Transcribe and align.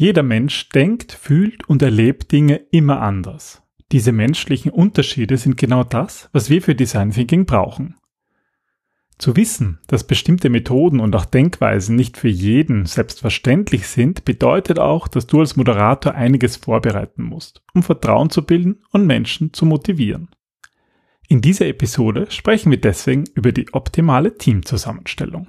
Jeder 0.00 0.22
Mensch 0.22 0.70
denkt, 0.70 1.12
fühlt 1.12 1.68
und 1.68 1.82
erlebt 1.82 2.32
Dinge 2.32 2.56
immer 2.70 3.02
anders. 3.02 3.62
Diese 3.92 4.12
menschlichen 4.12 4.70
Unterschiede 4.70 5.36
sind 5.36 5.58
genau 5.58 5.84
das, 5.84 6.30
was 6.32 6.48
wir 6.48 6.62
für 6.62 6.74
Design 6.74 7.10
Thinking 7.10 7.44
brauchen. 7.44 7.96
Zu 9.18 9.36
wissen, 9.36 9.78
dass 9.88 10.06
bestimmte 10.06 10.48
Methoden 10.48 11.00
und 11.00 11.14
auch 11.14 11.26
Denkweisen 11.26 11.96
nicht 11.96 12.16
für 12.16 12.30
jeden 12.30 12.86
selbstverständlich 12.86 13.88
sind, 13.88 14.24
bedeutet 14.24 14.78
auch, 14.78 15.06
dass 15.06 15.26
du 15.26 15.40
als 15.40 15.56
Moderator 15.56 16.14
einiges 16.14 16.56
vorbereiten 16.56 17.22
musst, 17.22 17.62
um 17.74 17.82
Vertrauen 17.82 18.30
zu 18.30 18.46
bilden 18.46 18.82
und 18.92 19.06
Menschen 19.06 19.52
zu 19.52 19.66
motivieren. 19.66 20.30
In 21.28 21.42
dieser 21.42 21.66
Episode 21.66 22.30
sprechen 22.30 22.70
wir 22.70 22.80
deswegen 22.80 23.24
über 23.34 23.52
die 23.52 23.70
optimale 23.74 24.38
Teamzusammenstellung. 24.38 25.48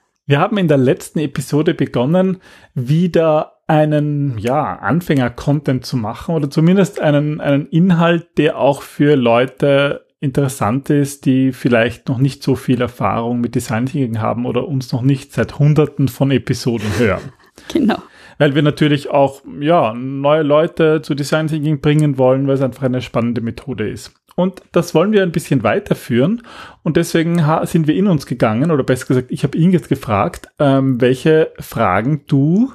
Wir 0.31 0.39
haben 0.39 0.57
in 0.57 0.69
der 0.69 0.77
letzten 0.77 1.19
Episode 1.19 1.73
begonnen, 1.73 2.37
wieder 2.73 3.57
einen 3.67 4.37
ja, 4.37 4.77
Anfänger-Content 4.77 5.85
zu 5.85 5.97
machen 5.97 6.33
oder 6.35 6.49
zumindest 6.49 7.01
einen, 7.01 7.41
einen 7.41 7.67
Inhalt, 7.67 8.37
der 8.37 8.57
auch 8.57 8.81
für 8.81 9.17
Leute 9.17 10.05
interessant 10.21 10.89
ist, 10.89 11.25
die 11.25 11.51
vielleicht 11.51 12.07
noch 12.07 12.17
nicht 12.17 12.43
so 12.43 12.55
viel 12.55 12.79
Erfahrung 12.79 13.41
mit 13.41 13.55
Design 13.55 13.87
Thinking 13.87 14.21
haben 14.21 14.45
oder 14.45 14.69
uns 14.69 14.93
noch 14.93 15.01
nicht 15.01 15.33
seit 15.33 15.59
hunderten 15.59 16.07
von 16.07 16.31
Episoden 16.31 16.87
hören. 16.97 17.33
genau. 17.73 17.97
Weil 18.37 18.55
wir 18.55 18.61
natürlich 18.61 19.09
auch 19.09 19.41
ja, 19.59 19.93
neue 19.93 20.43
Leute 20.43 21.01
zu 21.01 21.13
Design 21.13 21.47
Thinking 21.47 21.81
bringen 21.81 22.17
wollen, 22.17 22.47
weil 22.47 22.55
es 22.55 22.61
einfach 22.61 22.83
eine 22.83 23.01
spannende 23.01 23.41
Methode 23.41 23.89
ist. 23.89 24.13
Und 24.41 24.61
das 24.71 24.93
wollen 24.93 25.11
wir 25.11 25.23
ein 25.23 25.31
bisschen 25.31 25.63
weiterführen. 25.63 26.43
Und 26.83 26.97
deswegen 26.97 27.41
sind 27.63 27.87
wir 27.87 27.95
in 27.95 28.07
uns 28.07 28.25
gegangen, 28.25 28.71
oder 28.71 28.83
besser 28.83 29.05
gesagt, 29.05 29.31
ich 29.31 29.43
habe 29.43 29.57
Ingrid 29.57 29.87
gefragt, 29.87 30.49
ähm, 30.59 30.99
welche 30.99 31.51
Fragen 31.59 32.23
du 32.27 32.73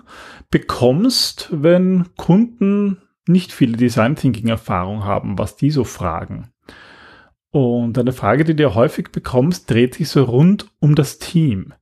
bekommst, 0.50 1.48
wenn 1.50 2.06
Kunden 2.16 2.98
nicht 3.26 3.52
viele 3.52 3.76
Design 3.76 4.16
Thinking 4.16 4.48
Erfahrung 4.48 5.04
haben, 5.04 5.38
was 5.38 5.56
die 5.56 5.70
so 5.70 5.84
fragen. 5.84 6.52
Und 7.50 7.98
eine 7.98 8.12
Frage, 8.12 8.44
die 8.44 8.54
du 8.54 8.74
häufig 8.74 9.10
bekommst, 9.12 9.70
dreht 9.70 9.94
sich 9.94 10.08
so 10.08 10.24
rund 10.24 10.66
um 10.78 10.94
das 10.94 11.18
Team. 11.18 11.72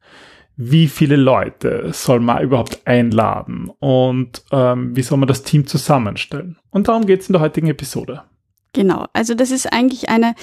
Wie 0.56 0.86
viele 0.86 1.16
Leute 1.16 1.90
soll 1.92 2.20
man 2.20 2.42
überhaupt 2.42 2.86
einladen 2.86 3.72
und 3.80 4.44
ähm, 4.52 4.94
wie 4.94 5.02
soll 5.02 5.18
man 5.18 5.26
das 5.26 5.42
Team 5.42 5.66
zusammenstellen? 5.66 6.58
Und 6.70 6.86
darum 6.86 7.06
geht 7.06 7.22
es 7.22 7.28
in 7.28 7.32
der 7.32 7.42
heutigen 7.42 7.66
Episode. 7.66 8.22
Genau, 8.74 9.06
also 9.12 9.34
das 9.34 9.50
ist 9.50 9.72
eigentlich 9.72 10.08
eine 10.10 10.34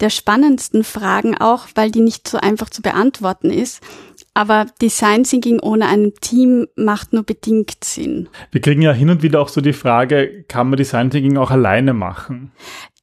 der 0.00 0.08
spannendsten 0.08 0.84
Fragen 0.84 1.36
auch, 1.36 1.66
weil 1.74 1.90
die 1.90 2.00
nicht 2.00 2.26
so 2.26 2.38
einfach 2.38 2.70
zu 2.70 2.80
beantworten 2.80 3.50
ist. 3.50 3.82
Aber 4.34 4.66
Design 4.80 5.24
Thinking 5.24 5.60
ohne 5.60 5.86
ein 5.86 6.12
Team 6.20 6.66
macht 6.76 7.12
nur 7.12 7.24
bedingt 7.24 7.84
Sinn. 7.84 8.28
Wir 8.50 8.60
kriegen 8.60 8.82
ja 8.82 8.92
hin 8.92 9.10
und 9.10 9.22
wieder 9.22 9.40
auch 9.40 9.48
so 9.48 9.60
die 9.60 9.72
Frage, 9.74 10.44
kann 10.48 10.70
man 10.70 10.76
Design 10.76 11.10
Thinking 11.10 11.36
auch 11.36 11.50
alleine 11.50 11.92
machen? 11.92 12.52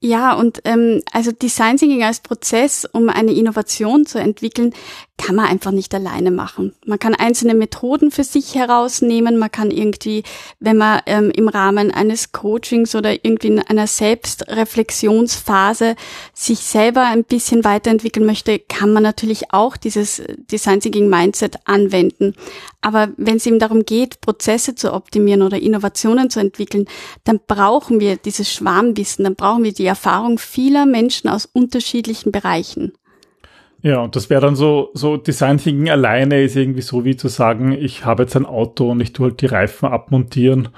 Ja, 0.02 0.34
und 0.34 0.62
ähm, 0.64 1.02
also 1.12 1.34
Design 1.34 1.76
Thinking 1.76 2.06
als 2.06 2.22
Prozess, 2.22 2.88
um 2.90 3.10
eine 3.10 3.34
Innovation 3.34 4.06
zu 4.06 4.18
entwickeln, 4.18 4.74
kann 5.18 5.36
man 5.36 5.48
einfach 5.48 5.72
nicht 5.72 5.94
alleine 5.94 6.32
machen. 6.32 6.74
Man 6.86 7.00
kann 7.00 7.14
einzelne 7.14 7.54
Methoden 7.54 8.10
für 8.10 8.24
sich 8.24 8.56
herausnehmen, 8.56 9.38
man 9.38 9.52
kann 9.52 9.72
irgendwie, 9.72 10.24
wenn 10.62 10.78
man 10.78 11.02
ähm, 11.06 11.32
im 11.32 11.50
Rahmen 11.50 11.92
eines 11.92 12.32
Coachings 12.32 12.96
oder 12.96 13.26
irgendwie 13.26 13.48
in 13.48 13.60
einer 13.60 13.88
Selbstreflexionsphase 13.88 15.98
sich 16.34 16.60
selber 16.60 17.06
ein 17.06 17.26
bisschen 17.26 17.66
weiterentwickeln 17.66 18.26
möchte, 18.26 18.58
kann 18.58 18.94
man 18.94 19.04
natürlich 19.04 19.52
auch 19.52 19.76
dieses 19.76 20.22
Design 20.50 20.80
Thinking 20.80 21.10
Mindset 21.10 21.58
anwenden. 21.66 22.36
Aber 22.82 23.10
wenn 23.18 23.38
es 23.38 23.46
eben 23.46 23.60
darum 23.60 23.84
geht, 23.84 24.22
Prozesse 24.22 24.74
zu 24.74 24.94
optimieren 24.94 25.42
oder 25.42 25.60
Innovationen 25.60 26.30
zu 26.30 26.40
entwickeln, 26.40 26.86
dann 27.26 27.40
brauchen 27.46 28.00
wir 28.00 28.16
dieses 28.16 28.52
Schwarmwissen, 28.52 29.26
dann 29.26 29.36
brauchen 29.36 29.64
wir 29.64 29.74
die 29.74 29.86
Erfahrung 29.86 30.38
vieler 30.38 30.86
Menschen 30.86 31.30
aus 31.30 31.46
unterschiedlichen 31.46 32.32
Bereichen. 32.32 32.94
Ja, 33.82 34.02
und 34.02 34.16
das 34.16 34.30
wäre 34.30 34.42
dann 34.42 34.56
so, 34.56 34.90
so 34.94 35.18
Design 35.18 35.58
Thinking 35.58 35.90
alleine 35.90 36.44
ist 36.44 36.56
irgendwie 36.56 36.82
so 36.82 37.06
wie 37.06 37.16
zu 37.16 37.28
sagen, 37.30 37.72
ich 37.72 38.06
habe 38.06 38.24
jetzt 38.24 38.36
ein 38.36 38.46
Auto 38.46 38.92
und 38.92 39.00
ich 39.00 39.14
tue 39.14 39.30
halt 39.30 39.42
die 39.42 39.46
Reifen 39.46 39.90
abmontieren 39.90 40.70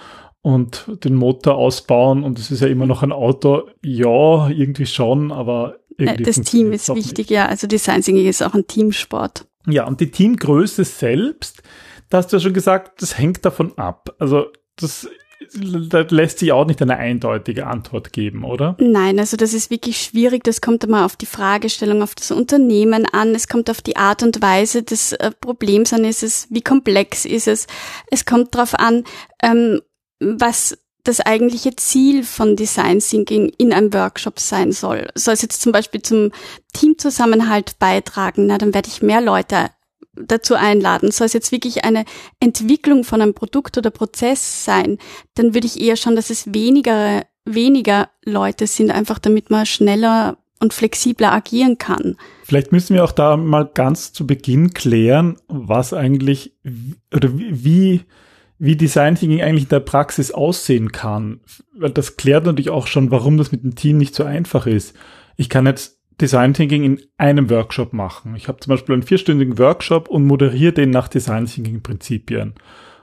und 0.42 0.86
den 1.04 1.16
Motor 1.16 1.56
ausbauen 1.56 2.24
und 2.24 2.40
es 2.40 2.52
ist 2.52 2.62
ja 2.62 2.68
immer 2.68 2.86
noch 2.86 3.04
ein 3.04 3.12
Auto. 3.12 3.64
Ja, 3.84 4.50
irgendwie 4.50 4.86
schon, 4.86 5.32
aber 5.32 5.78
irgendwie. 5.98 6.24
Das 6.24 6.42
Team 6.42 6.72
ist 6.74 6.94
wichtig, 6.94 7.30
nicht. 7.30 7.32
ja. 7.32 7.48
Also 7.48 7.68
Design 7.68 8.02
Thinking 8.02 8.28
ist 8.28 8.44
auch 8.44 8.54
ein 8.54 8.68
Teamsport. 8.68 9.46
Ja, 9.68 9.88
und 9.88 10.00
die 10.00 10.10
Teamgröße 10.10 10.84
selbst, 10.84 11.62
da 12.12 12.20
hast 12.20 12.32
du 12.32 12.38
ja 12.38 12.42
schon 12.42 12.54
gesagt, 12.54 13.02
das 13.02 13.18
hängt 13.18 13.44
davon 13.46 13.78
ab. 13.78 14.16
Also 14.20 14.48
das 14.76 15.08
da 15.54 16.02
lässt 16.10 16.40
sich 16.40 16.52
auch 16.52 16.66
nicht 16.66 16.82
eine 16.82 16.98
eindeutige 16.98 17.68
Antwort 17.68 18.14
geben, 18.14 18.44
oder? 18.44 18.76
Nein, 18.80 19.20
also 19.20 19.38
das 19.38 19.54
ist 19.54 19.72
wirklich 19.72 19.98
schwierig. 19.98 20.44
Das 20.44 20.62
kommt 20.62 20.84
immer 20.84 21.04
auf 21.04 21.16
die 21.16 21.26
Fragestellung, 21.26 22.04
auf 22.04 22.16
das 22.16 22.32
Unternehmen 22.32 23.06
an. 23.06 23.34
Es 23.34 23.48
kommt 23.48 23.70
auf 23.70 23.82
die 23.82 23.98
Art 23.98 24.24
und 24.24 24.42
Weise 24.42 24.84
des 24.84 25.14
äh, 25.14 25.32
Problems 25.32 25.94
an. 25.94 26.06
Ist 26.06 26.24
es, 26.24 26.48
wie 26.52 26.62
komplex 26.62 27.26
ist 27.26 27.48
es? 27.48 27.68
Es 28.12 28.26
kommt 28.26 28.54
darauf 28.54 28.76
an, 28.76 29.04
ähm, 29.42 29.82
was 30.20 30.78
das 31.04 31.20
eigentliche 31.20 31.76
Ziel 31.76 32.24
von 32.24 32.56
Design 32.56 33.00
Thinking 33.00 33.52
in 33.58 33.74
einem 33.74 33.92
Workshop 33.94 34.40
sein 34.40 34.72
soll. 34.72 35.08
Soll 35.16 35.34
es 35.34 35.42
jetzt 35.42 35.62
zum 35.62 35.72
Beispiel 35.72 36.02
zum 36.04 36.32
Teamzusammenhalt 36.74 37.80
beitragen, 37.80 38.46
na, 38.46 38.60
dann 38.60 38.74
werde 38.76 38.90
ich 38.90 39.02
mehr 39.02 39.22
Leute 39.22 39.72
dazu 40.16 40.56
einladen. 40.56 41.12
Soll 41.12 41.26
es 41.26 41.34
jetzt 41.34 41.52
wirklich 41.52 41.84
eine 41.86 42.06
Entwicklung 42.40 43.04
von 43.04 43.22
einem 43.22 43.34
Produkt 43.34 43.78
oder 43.78 43.92
Prozess 43.92 44.66
sein, 44.66 44.98
dann 45.36 45.54
würde 45.54 45.68
ich 45.68 45.80
eher 45.80 45.96
schon, 45.96 46.16
dass 46.16 46.30
es 46.30 46.54
weniger, 46.54 47.24
weniger 47.46 48.10
Leute 48.24 48.68
sind, 48.68 48.92
einfach 48.92 49.20
damit 49.20 49.50
man 49.50 49.66
schneller 49.66 50.38
und 50.60 50.74
flexibler 50.74 51.34
agieren 51.34 51.78
kann. 51.78 52.16
Vielleicht 52.44 52.72
müssen 52.72 52.96
wir 52.96 53.04
auch 53.04 53.12
da 53.12 53.36
mal 53.36 53.66
ganz 53.66 54.14
zu 54.14 54.28
Beginn 54.28 54.74
klären, 54.74 55.38
was 55.48 55.94
eigentlich 55.94 56.56
oder 57.14 57.30
wie, 57.34 58.02
wie 58.60 58.76
Design 58.76 59.16
Thinking 59.16 59.42
eigentlich 59.42 59.64
in 59.64 59.70
der 59.70 59.80
Praxis 59.80 60.32
aussehen 60.32 60.92
kann. 60.92 61.42
Weil 61.76 61.90
das 61.90 62.16
klärt 62.16 62.46
natürlich 62.46 62.70
auch 62.70 62.86
schon, 62.86 63.10
warum 63.10 63.38
das 63.38 63.52
mit 63.52 63.64
dem 63.64 63.76
Team 63.76 63.98
nicht 63.98 64.14
so 64.14 64.24
einfach 64.24 64.68
ist. 64.68 64.96
Ich 65.36 65.50
kann 65.50 65.66
jetzt 65.66 66.01
Design 66.22 66.54
Thinking 66.54 66.84
in 66.84 67.02
einem 67.18 67.50
Workshop 67.50 67.94
machen. 67.94 68.36
Ich 68.36 68.48
habe 68.48 68.60
zum 68.60 68.72
Beispiel 68.72 68.94
einen 68.94 69.04
vierstündigen 69.04 69.58
Workshop 69.58 70.08
und 70.08 70.26
moderiere 70.26 70.74
den 70.74 70.92
nach 70.92 71.08
Design 71.08 71.46
Thinking 71.46 71.82
Prinzipien. 71.82 72.54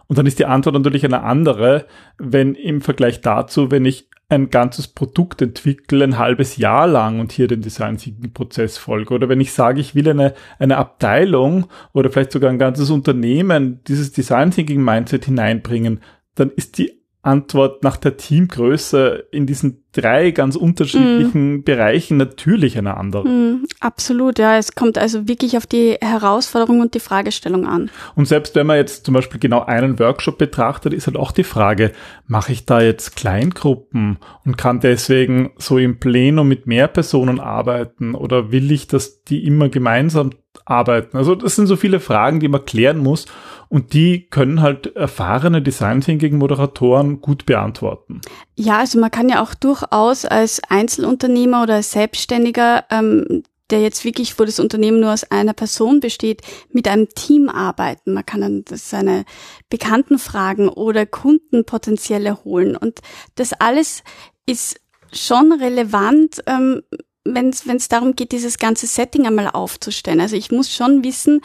Und 0.06 0.16
dann 0.16 0.26
ist 0.26 0.38
die 0.38 0.46
Antwort 0.46 0.74
natürlich 0.74 1.04
eine 1.04 1.22
andere, 1.22 1.86
wenn 2.16 2.54
im 2.54 2.80
Vergleich 2.80 3.20
dazu, 3.20 3.70
wenn 3.70 3.84
ich 3.84 4.08
ein 4.30 4.50
ganzes 4.50 4.88
Produkt 4.88 5.40
entwickle, 5.40 6.04
ein 6.04 6.18
halbes 6.18 6.56
Jahr 6.56 6.86
lang 6.86 7.18
und 7.18 7.32
hier 7.32 7.48
den 7.48 7.62
Design 7.62 7.96
Thinking 7.96 8.32
Prozess 8.32 8.78
folge. 8.78 9.14
Oder 9.14 9.28
wenn 9.28 9.40
ich 9.40 9.52
sage, 9.52 9.80
ich 9.80 9.94
will 9.94 10.08
eine, 10.08 10.34
eine 10.58 10.76
Abteilung 10.76 11.66
oder 11.92 12.10
vielleicht 12.10 12.32
sogar 12.32 12.50
ein 12.50 12.58
ganzes 12.58 12.90
Unternehmen 12.90 13.82
dieses 13.84 14.12
Design 14.12 14.50
Thinking 14.50 14.82
Mindset 14.82 15.24
hineinbringen, 15.24 16.00
dann 16.34 16.50
ist 16.50 16.78
die 16.78 17.02
Antwort 17.22 17.82
nach 17.82 17.96
der 17.96 18.16
Teamgröße 18.16 19.26
in 19.32 19.47
diesen 19.47 19.84
drei 19.92 20.30
ganz 20.30 20.54
unterschiedlichen 20.54 21.56
mm. 21.56 21.62
Bereichen 21.62 22.16
natürlich 22.18 22.76
eine 22.76 22.96
andere. 22.96 23.26
Mm, 23.26 23.64
absolut, 23.80 24.38
ja. 24.38 24.58
Es 24.58 24.74
kommt 24.74 24.98
also 24.98 25.28
wirklich 25.28 25.56
auf 25.56 25.66
die 25.66 25.96
Herausforderung 26.00 26.80
und 26.80 26.94
die 26.94 27.00
Fragestellung 27.00 27.66
an. 27.66 27.90
Und 28.14 28.26
selbst 28.26 28.54
wenn 28.54 28.66
man 28.66 28.76
jetzt 28.76 29.06
zum 29.06 29.14
Beispiel 29.14 29.40
genau 29.40 29.64
einen 29.64 29.98
Workshop 29.98 30.38
betrachtet, 30.38 30.92
ist 30.92 31.06
halt 31.06 31.16
auch 31.16 31.32
die 31.32 31.44
Frage, 31.44 31.92
mache 32.26 32.52
ich 32.52 32.66
da 32.66 32.80
jetzt 32.80 33.16
Kleingruppen 33.16 34.18
und 34.44 34.58
kann 34.58 34.80
deswegen 34.80 35.52
so 35.56 35.78
im 35.78 35.98
Plenum 35.98 36.48
mit 36.48 36.66
mehr 36.66 36.88
Personen 36.88 37.40
arbeiten 37.40 38.14
oder 38.14 38.52
will 38.52 38.70
ich, 38.70 38.88
dass 38.88 39.24
die 39.24 39.44
immer 39.44 39.68
gemeinsam 39.68 40.30
arbeiten? 40.64 41.16
Also 41.16 41.34
das 41.34 41.56
sind 41.56 41.66
so 41.66 41.76
viele 41.76 42.00
Fragen, 42.00 42.40
die 42.40 42.48
man 42.48 42.64
klären 42.64 42.98
muss 42.98 43.26
und 43.68 43.92
die 43.92 44.28
können 44.28 44.62
halt 44.62 44.96
erfahrene 44.96 45.62
Design 45.62 46.00
Thinking 46.00 46.38
Moderatoren 46.38 47.20
gut 47.20 47.46
beantworten. 47.46 48.20
Ja, 48.54 48.78
also 48.78 48.98
man 48.98 49.10
kann 49.10 49.28
ja 49.28 49.42
auch 49.42 49.54
durchaus 49.80 50.25
als 50.25 50.60
Einzelunternehmer 50.69 51.63
oder 51.63 51.75
als 51.75 51.92
Selbstständiger 51.92 52.84
ähm, 52.91 53.42
der 53.71 53.83
jetzt 53.83 54.04
wirklich, 54.04 54.39
wo 54.39 54.45
das 54.45 54.60
Unternehmen 54.60 55.01
nur 55.01 55.13
aus 55.13 55.25
einer 55.30 55.53
Person 55.53 56.01
besteht, 56.01 56.41
mit 56.71 56.89
einem 56.89 57.09
Team 57.10 57.51
arbeiten. 57.51 58.15
Man 58.15 58.25
kann 58.25 58.41
dann 58.41 58.65
seine 58.72 59.25
Bekannten 59.69 60.19
fragen 60.19 60.71
oder 60.71 61.04
Kunden 61.04 61.66
potenzielle 61.66 62.45
holen. 62.45 62.77
Und 62.77 63.01
das 63.34 63.53
alles 63.53 64.03
ist 64.47 64.80
schon 65.13 65.53
relevant, 65.53 66.42
ähm, 66.47 66.83
wenn 67.24 67.51
es 67.51 67.89
darum 67.89 68.16
geht, 68.16 68.33
dieses 68.33 68.59
ganze 68.59 68.86
Setting 68.86 69.27
einmal 69.27 69.51
aufzustellen. 69.51 70.22
Also 70.22 70.36
ich 70.36 70.51
muss 70.51 70.72
schon 70.72 71.04
wissen, 71.04 71.42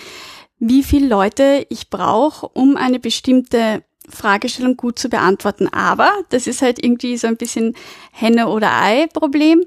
wie 0.60 0.84
viele 0.84 1.08
Leute 1.08 1.66
ich 1.68 1.90
brauche, 1.90 2.48
um 2.48 2.78
eine 2.78 3.00
bestimmte 3.00 3.84
Fragestellung 4.10 4.78
gut 4.78 5.00
zu 5.00 5.10
beantworten. 5.10 5.68
Aber 5.68 6.12
das 6.30 6.48
ist 6.48 6.62
halt 6.62 6.84
irgendwie 6.84 7.18
so 7.18 7.28
ein 7.28 7.38
bisschen 7.38 7.76
Henne 8.12 8.48
oder 8.48 8.72
Ei 8.82 9.08
Problem. 9.08 9.64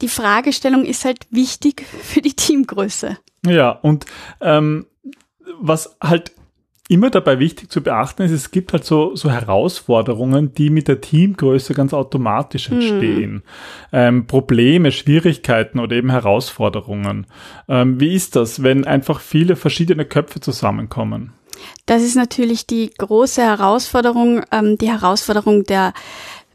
Die 0.00 0.08
Fragestellung 0.08 0.84
ist 0.84 1.04
halt 1.04 1.26
wichtig 1.30 1.84
für 1.84 2.20
die 2.20 2.34
Teamgröße. 2.34 3.18
Ja, 3.46 3.70
und 3.70 4.06
ähm, 4.40 4.86
was 5.60 5.96
halt 6.00 6.32
immer 6.88 7.10
dabei 7.10 7.38
wichtig 7.38 7.70
zu 7.70 7.82
beachten 7.82 8.22
ist, 8.22 8.30
es 8.32 8.50
gibt 8.50 8.72
halt 8.72 8.84
so, 8.84 9.14
so 9.14 9.30
Herausforderungen, 9.30 10.54
die 10.54 10.70
mit 10.70 10.88
der 10.88 11.00
Teamgröße 11.00 11.74
ganz 11.74 11.92
automatisch 11.92 12.70
hm. 12.70 12.80
entstehen. 12.80 13.32
Mhm. 13.32 13.42
Ähm, 13.92 14.26
Probleme, 14.26 14.90
Schwierigkeiten 14.90 15.78
oder 15.78 15.96
eben 15.96 16.10
Herausforderungen. 16.10 17.26
Ähm, 17.68 18.00
wie 18.00 18.14
ist 18.14 18.36
das, 18.36 18.62
wenn 18.62 18.86
einfach 18.86 19.20
viele 19.20 19.54
verschiedene 19.54 20.06
Köpfe 20.06 20.40
zusammenkommen? 20.40 21.32
Das 21.86 22.02
ist 22.02 22.16
natürlich 22.16 22.66
die 22.66 22.90
große 22.90 23.42
Herausforderung, 23.42 24.42
ähm, 24.52 24.78
die 24.78 24.90
Herausforderung 24.90 25.64
der 25.64 25.92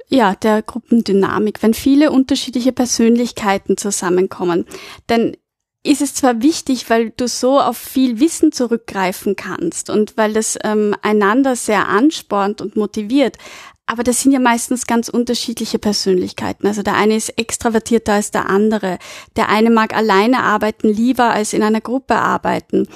ja, 0.10 0.36
der 0.36 0.62
Gruppendynamik, 0.62 1.64
wenn 1.64 1.74
viele 1.74 2.12
unterschiedliche 2.12 2.72
Persönlichkeiten 2.72 3.78
zusammenkommen. 3.78 4.66
Denn 5.10 5.36
ist 5.84 6.02
es 6.02 6.14
zwar 6.14 6.42
wichtig, 6.42 6.90
weil 6.90 7.12
du 7.12 7.28
so 7.28 7.60
auf 7.60 7.78
viel 7.78 8.20
Wissen 8.20 8.52
zurückgreifen 8.52 9.36
kannst 9.36 9.90
und 9.90 10.16
weil 10.16 10.34
das 10.34 10.58
ähm, 10.64 10.96
einander 11.02 11.56
sehr 11.56 11.90
anspornt 11.90 12.62
und 12.62 12.76
motiviert, 12.76 13.38
aber 13.86 14.04
das 14.04 14.22
sind 14.22 14.32
ja 14.32 14.40
meistens 14.40 14.88
ganz 14.88 15.10
unterschiedliche 15.10 15.78
Persönlichkeiten. 15.78 16.68
Also 16.68 16.84
der 16.84 16.96
eine 16.96 17.18
ist 17.18 17.38
extravertierter 17.38 18.14
als 18.14 18.32
der 18.32 18.50
andere. 18.50 18.98
Der 19.36 19.50
eine 19.50 19.70
mag 19.70 19.94
alleine 19.94 20.42
arbeiten 20.42 20.88
lieber 20.88 21.32
als 21.32 21.52
in 21.52 21.64
einer 21.64 21.82
Gruppe 21.82 22.16
arbeiten 22.16 22.88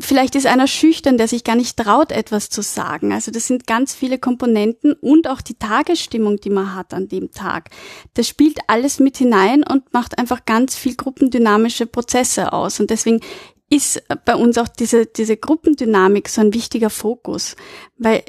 vielleicht 0.00 0.34
ist 0.34 0.46
einer 0.46 0.66
schüchtern, 0.66 1.16
der 1.18 1.28
sich 1.28 1.44
gar 1.44 1.56
nicht 1.56 1.76
traut, 1.76 2.12
etwas 2.12 2.50
zu 2.50 2.62
sagen. 2.62 3.12
Also 3.12 3.30
das 3.30 3.46
sind 3.46 3.66
ganz 3.66 3.94
viele 3.94 4.18
Komponenten 4.18 4.92
und 4.94 5.28
auch 5.28 5.40
die 5.40 5.54
Tagesstimmung, 5.54 6.38
die 6.38 6.50
man 6.50 6.74
hat 6.74 6.92
an 6.92 7.08
dem 7.08 7.30
Tag. 7.30 7.70
Das 8.14 8.28
spielt 8.28 8.58
alles 8.66 8.98
mit 8.98 9.16
hinein 9.16 9.62
und 9.62 9.92
macht 9.92 10.18
einfach 10.18 10.44
ganz 10.44 10.76
viel 10.76 10.96
gruppendynamische 10.96 11.86
Prozesse 11.86 12.52
aus. 12.52 12.80
Und 12.80 12.90
deswegen 12.90 13.20
ist 13.68 14.02
bei 14.24 14.36
uns 14.36 14.58
auch 14.58 14.68
diese, 14.68 15.06
diese 15.06 15.36
Gruppendynamik 15.36 16.28
so 16.28 16.40
ein 16.40 16.54
wichtiger 16.54 16.90
Fokus, 16.90 17.56
weil 17.98 18.22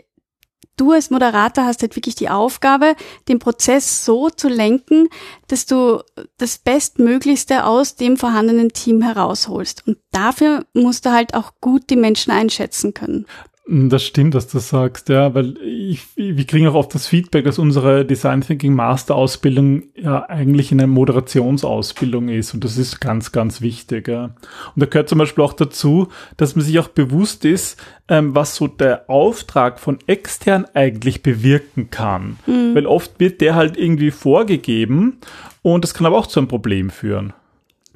du 0.78 0.92
als 0.92 1.10
Moderator 1.10 1.66
hast 1.66 1.82
halt 1.82 1.96
wirklich 1.96 2.16
die 2.16 2.30
Aufgabe, 2.30 2.96
den 3.28 3.40
Prozess 3.40 4.06
so 4.06 4.30
zu 4.30 4.48
lenken, 4.48 5.10
dass 5.48 5.66
du 5.66 6.02
das 6.38 6.60
Bestmöglichste 6.60 7.66
aus 7.66 7.96
dem 7.96 8.16
vorhandenen 8.18 8.70
Team 8.70 9.02
herausholst. 9.02 9.86
Und 9.88 9.98
dafür 10.12 10.66
musst 10.74 11.06
du 11.06 11.12
halt 11.12 11.34
auch 11.34 11.54
gut 11.60 11.90
die 11.90 11.96
Menschen 11.96 12.32
einschätzen 12.32 12.94
können. 12.94 13.26
Das 13.70 14.04
stimmt, 14.04 14.34
dass 14.34 14.48
du 14.48 14.60
sagst, 14.60 15.10
ja, 15.10 15.36
weil 15.36 15.58
ich, 15.62 16.02
wir 16.16 16.46
kriegen 16.46 16.68
auch 16.68 16.74
oft 16.74 16.96
das 16.96 17.06
Feedback, 17.06 17.44
dass 17.44 17.60
unsere 17.60 18.06
Design 18.06 18.40
Thinking 18.40 18.74
Master 18.74 19.16
Ausbildung 19.16 19.84
ja 19.94 20.24
eigentlich 20.30 20.72
eine 20.72 20.88
Moderationsausbildung 20.88 22.30
ist 22.30 22.54
und 22.54 22.64
das 22.64 22.78
ist 22.78 23.02
ganz, 23.02 23.34
ganz 23.34 23.60
wichtig. 23.60 24.08
Ja. 24.08 24.24
Und 24.24 24.34
da 24.76 24.86
gehört 24.86 25.10
zum 25.10 25.18
Beispiel 25.18 25.44
auch 25.44 25.52
dazu, 25.52 26.08
dass 26.38 26.56
man 26.56 26.64
sich 26.64 26.80
auch 26.80 26.88
bewusst 26.88 27.44
ist, 27.44 27.78
ähm, 28.08 28.34
was 28.34 28.56
so 28.56 28.68
der 28.68 29.10
Auftrag 29.10 29.82
von 29.82 30.00
extern 30.08 30.66
eigentlich 30.74 31.22
bewirken 31.22 31.90
kann. 31.90 32.38
Mhm. 32.46 32.74
Weil 32.74 32.86
oft 32.86 33.20
wird 33.20 33.42
der 33.42 33.56
halt 33.56 33.76
irgendwie 33.76 34.12
vorgegeben 34.12 35.18
und 35.62 35.84
das 35.84 35.94
kann 35.94 36.08
aber 36.08 36.18
auch 36.18 36.28
zu 36.28 36.40
einem 36.40 36.48
Problem 36.48 36.90
führen. 36.90 37.34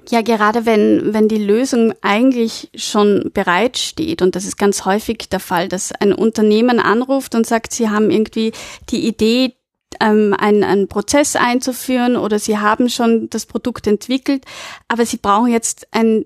Ja, 0.09 0.21
gerade 0.21 0.65
wenn, 0.65 1.13
wenn 1.13 1.27
die 1.27 1.38
Lösung 1.38 1.94
eigentlich 2.01 2.69
schon 2.75 3.30
bereitsteht, 3.33 4.21
und 4.21 4.36
das 4.36 4.45
ist 4.45 4.57
ganz 4.57 4.86
häufig 4.86 5.30
der 5.30 5.39
Fall, 5.39 5.68
dass 5.68 5.92
ein 5.92 6.13
Unternehmen 6.13 6.80
anruft 6.80 7.36
und 7.36 7.45
sagt, 7.45 7.74
sie 7.74 7.89
haben 7.89 8.09
irgendwie 8.09 8.51
die 8.89 9.07
Idee, 9.07 9.53
ähm, 9.99 10.35
einen, 10.38 10.63
einen 10.63 10.88
Prozess 10.88 11.35
einzuführen 11.35 12.15
oder 12.15 12.39
sie 12.39 12.57
haben 12.57 12.89
schon 12.89 13.29
das 13.29 13.45
Produkt 13.45 13.88
entwickelt, 13.88 14.45
aber 14.88 15.05
sie 15.05 15.17
brauchen 15.17 15.51
jetzt 15.51 15.88
ein, 15.91 16.25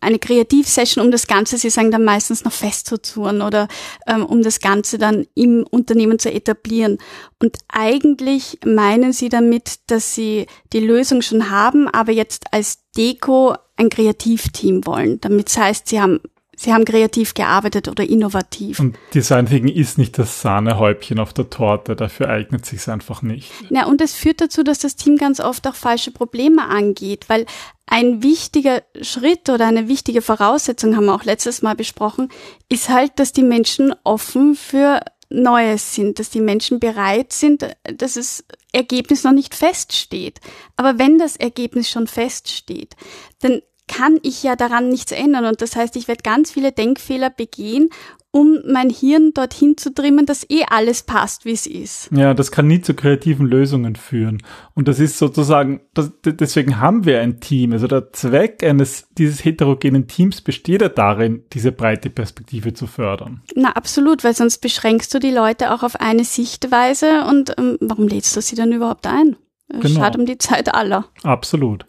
eine 0.00 0.18
Kreativsession, 0.18 1.04
um 1.04 1.10
das 1.10 1.26
Ganze, 1.26 1.58
sie 1.58 1.70
sagen 1.70 1.90
dann 1.90 2.04
meistens 2.04 2.44
noch 2.44 2.52
festzuzurren 2.52 3.42
oder 3.42 3.68
ähm, 4.06 4.24
um 4.24 4.42
das 4.42 4.60
Ganze 4.60 4.98
dann 4.98 5.26
im 5.34 5.66
Unternehmen 5.68 6.18
zu 6.18 6.32
etablieren. 6.32 6.98
Und 7.38 7.56
eigentlich 7.68 8.58
meinen 8.64 9.12
sie 9.12 9.28
damit, 9.28 9.80
dass 9.86 10.14
sie 10.14 10.46
die 10.72 10.80
Lösung 10.80 11.22
schon 11.22 11.50
haben, 11.50 11.88
aber 11.88 12.12
jetzt 12.12 12.46
als 12.52 12.78
Deko 12.96 13.54
ein 13.76 13.90
Kreativteam 13.90 14.86
wollen. 14.86 15.20
Damit 15.20 15.54
heißt, 15.56 15.88
sie 15.88 16.00
haben 16.00 16.20
Sie 16.56 16.72
haben 16.72 16.84
kreativ 16.84 17.34
gearbeitet 17.34 17.88
oder 17.88 18.04
innovativ. 18.04 18.78
Und 18.80 18.96
Design 19.14 19.46
Thinking 19.46 19.74
ist 19.74 19.98
nicht 19.98 20.18
das 20.18 20.40
Sahnehäubchen 20.40 21.18
auf 21.18 21.32
der 21.32 21.50
Torte, 21.50 21.96
dafür 21.96 22.28
eignet 22.28 22.66
sich 22.66 22.88
einfach 22.88 23.22
nicht. 23.22 23.50
Ja, 23.70 23.86
und 23.86 24.00
es 24.00 24.14
führt 24.14 24.40
dazu, 24.40 24.62
dass 24.62 24.78
das 24.78 24.96
Team 24.96 25.16
ganz 25.16 25.40
oft 25.40 25.66
auch 25.66 25.74
falsche 25.74 26.10
Probleme 26.10 26.68
angeht, 26.68 27.28
weil 27.28 27.46
ein 27.86 28.22
wichtiger 28.22 28.82
Schritt 29.02 29.48
oder 29.48 29.66
eine 29.66 29.88
wichtige 29.88 30.22
Voraussetzung, 30.22 30.96
haben 30.96 31.06
wir 31.06 31.14
auch 31.14 31.24
letztes 31.24 31.62
Mal 31.62 31.74
besprochen, 31.74 32.30
ist 32.68 32.88
halt, 32.88 33.12
dass 33.16 33.32
die 33.32 33.42
Menschen 33.42 33.94
offen 34.04 34.54
für 34.54 35.00
Neues 35.30 35.94
sind, 35.94 36.18
dass 36.18 36.30
die 36.30 36.40
Menschen 36.40 36.80
bereit 36.80 37.32
sind, 37.32 37.66
dass 37.84 38.14
das 38.14 38.44
Ergebnis 38.72 39.24
noch 39.24 39.32
nicht 39.32 39.54
feststeht. 39.54 40.40
Aber 40.76 40.98
wenn 40.98 41.18
das 41.18 41.36
Ergebnis 41.36 41.90
schon 41.90 42.06
feststeht, 42.06 42.94
dann 43.40 43.60
kann 43.86 44.18
ich 44.22 44.42
ja 44.42 44.56
daran 44.56 44.88
nichts 44.88 45.12
ändern. 45.12 45.44
Und 45.44 45.60
das 45.60 45.76
heißt, 45.76 45.96
ich 45.96 46.08
werde 46.08 46.22
ganz 46.22 46.50
viele 46.50 46.72
Denkfehler 46.72 47.30
begehen, 47.30 47.90
um 48.30 48.58
mein 48.66 48.90
Hirn 48.90 49.32
dorthin 49.32 49.76
zu 49.76 49.94
trimmen, 49.94 50.26
dass 50.26 50.48
eh 50.50 50.64
alles 50.68 51.04
passt, 51.04 51.44
wie 51.44 51.52
es 51.52 51.68
ist. 51.68 52.10
Ja, 52.10 52.34
das 52.34 52.50
kann 52.50 52.66
nie 52.66 52.80
zu 52.80 52.94
kreativen 52.94 53.46
Lösungen 53.46 53.94
führen. 53.94 54.42
Und 54.74 54.88
das 54.88 54.98
ist 54.98 55.18
sozusagen, 55.18 55.82
das, 55.94 56.10
deswegen 56.24 56.80
haben 56.80 57.04
wir 57.04 57.20
ein 57.20 57.38
Team. 57.38 57.72
Also 57.72 57.86
der 57.86 58.12
Zweck 58.12 58.64
eines 58.64 59.06
dieses 59.16 59.44
heterogenen 59.44 60.08
Teams 60.08 60.40
besteht 60.40 60.82
ja 60.82 60.88
darin, 60.88 61.44
diese 61.52 61.70
breite 61.70 62.10
Perspektive 62.10 62.74
zu 62.74 62.88
fördern. 62.88 63.42
Na, 63.54 63.70
absolut, 63.70 64.24
weil 64.24 64.34
sonst 64.34 64.58
beschränkst 64.58 65.14
du 65.14 65.20
die 65.20 65.30
Leute 65.30 65.72
auch 65.72 65.84
auf 65.84 66.00
eine 66.00 66.24
Sichtweise 66.24 67.26
und 67.26 67.54
ähm, 67.56 67.78
warum 67.80 68.08
lädst 68.08 68.36
du 68.36 68.40
sie 68.40 68.56
dann 68.56 68.72
überhaupt 68.72 69.06
ein? 69.06 69.36
Genau. 69.68 69.88
Schade 69.88 70.18
um 70.18 70.26
die 70.26 70.38
Zeit 70.38 70.74
aller. 70.74 71.06
Absolut. 71.22 71.86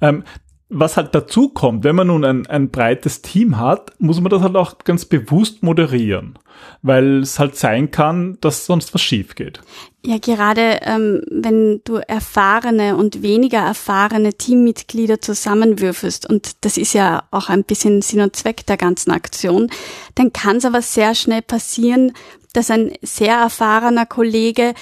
Ähm, 0.00 0.24
was 0.72 0.96
halt 0.96 1.14
dazu 1.14 1.50
kommt, 1.50 1.84
wenn 1.84 1.94
man 1.94 2.06
nun 2.06 2.24
ein, 2.24 2.46
ein 2.46 2.70
breites 2.70 3.20
Team 3.22 3.58
hat, 3.58 3.92
muss 3.98 4.20
man 4.20 4.30
das 4.30 4.42
halt 4.42 4.56
auch 4.56 4.78
ganz 4.78 5.04
bewusst 5.04 5.62
moderieren, 5.62 6.38
weil 6.80 7.20
es 7.20 7.38
halt 7.38 7.56
sein 7.56 7.90
kann, 7.90 8.38
dass 8.40 8.66
sonst 8.66 8.94
was 8.94 9.02
schief 9.02 9.34
geht. 9.34 9.60
Ja, 10.04 10.18
gerade 10.18 10.80
ähm, 10.82 11.22
wenn 11.30 11.82
du 11.84 11.96
erfahrene 11.96 12.96
und 12.96 13.22
weniger 13.22 13.58
erfahrene 13.58 14.32
Teammitglieder 14.32 15.20
zusammenwürfelst, 15.20 16.28
und 16.28 16.64
das 16.64 16.76
ist 16.78 16.94
ja 16.94 17.24
auch 17.30 17.50
ein 17.50 17.64
bisschen 17.64 18.02
Sinn 18.02 18.20
und 18.20 18.34
Zweck 18.34 18.66
der 18.66 18.78
ganzen 18.78 19.12
Aktion, 19.12 19.70
dann 20.14 20.32
kann 20.32 20.56
es 20.56 20.64
aber 20.64 20.82
sehr 20.82 21.14
schnell 21.14 21.42
passieren, 21.42 22.12
dass 22.54 22.70
ein 22.70 22.92
sehr 23.02 23.36
erfahrener 23.36 24.06
Kollege 24.06 24.74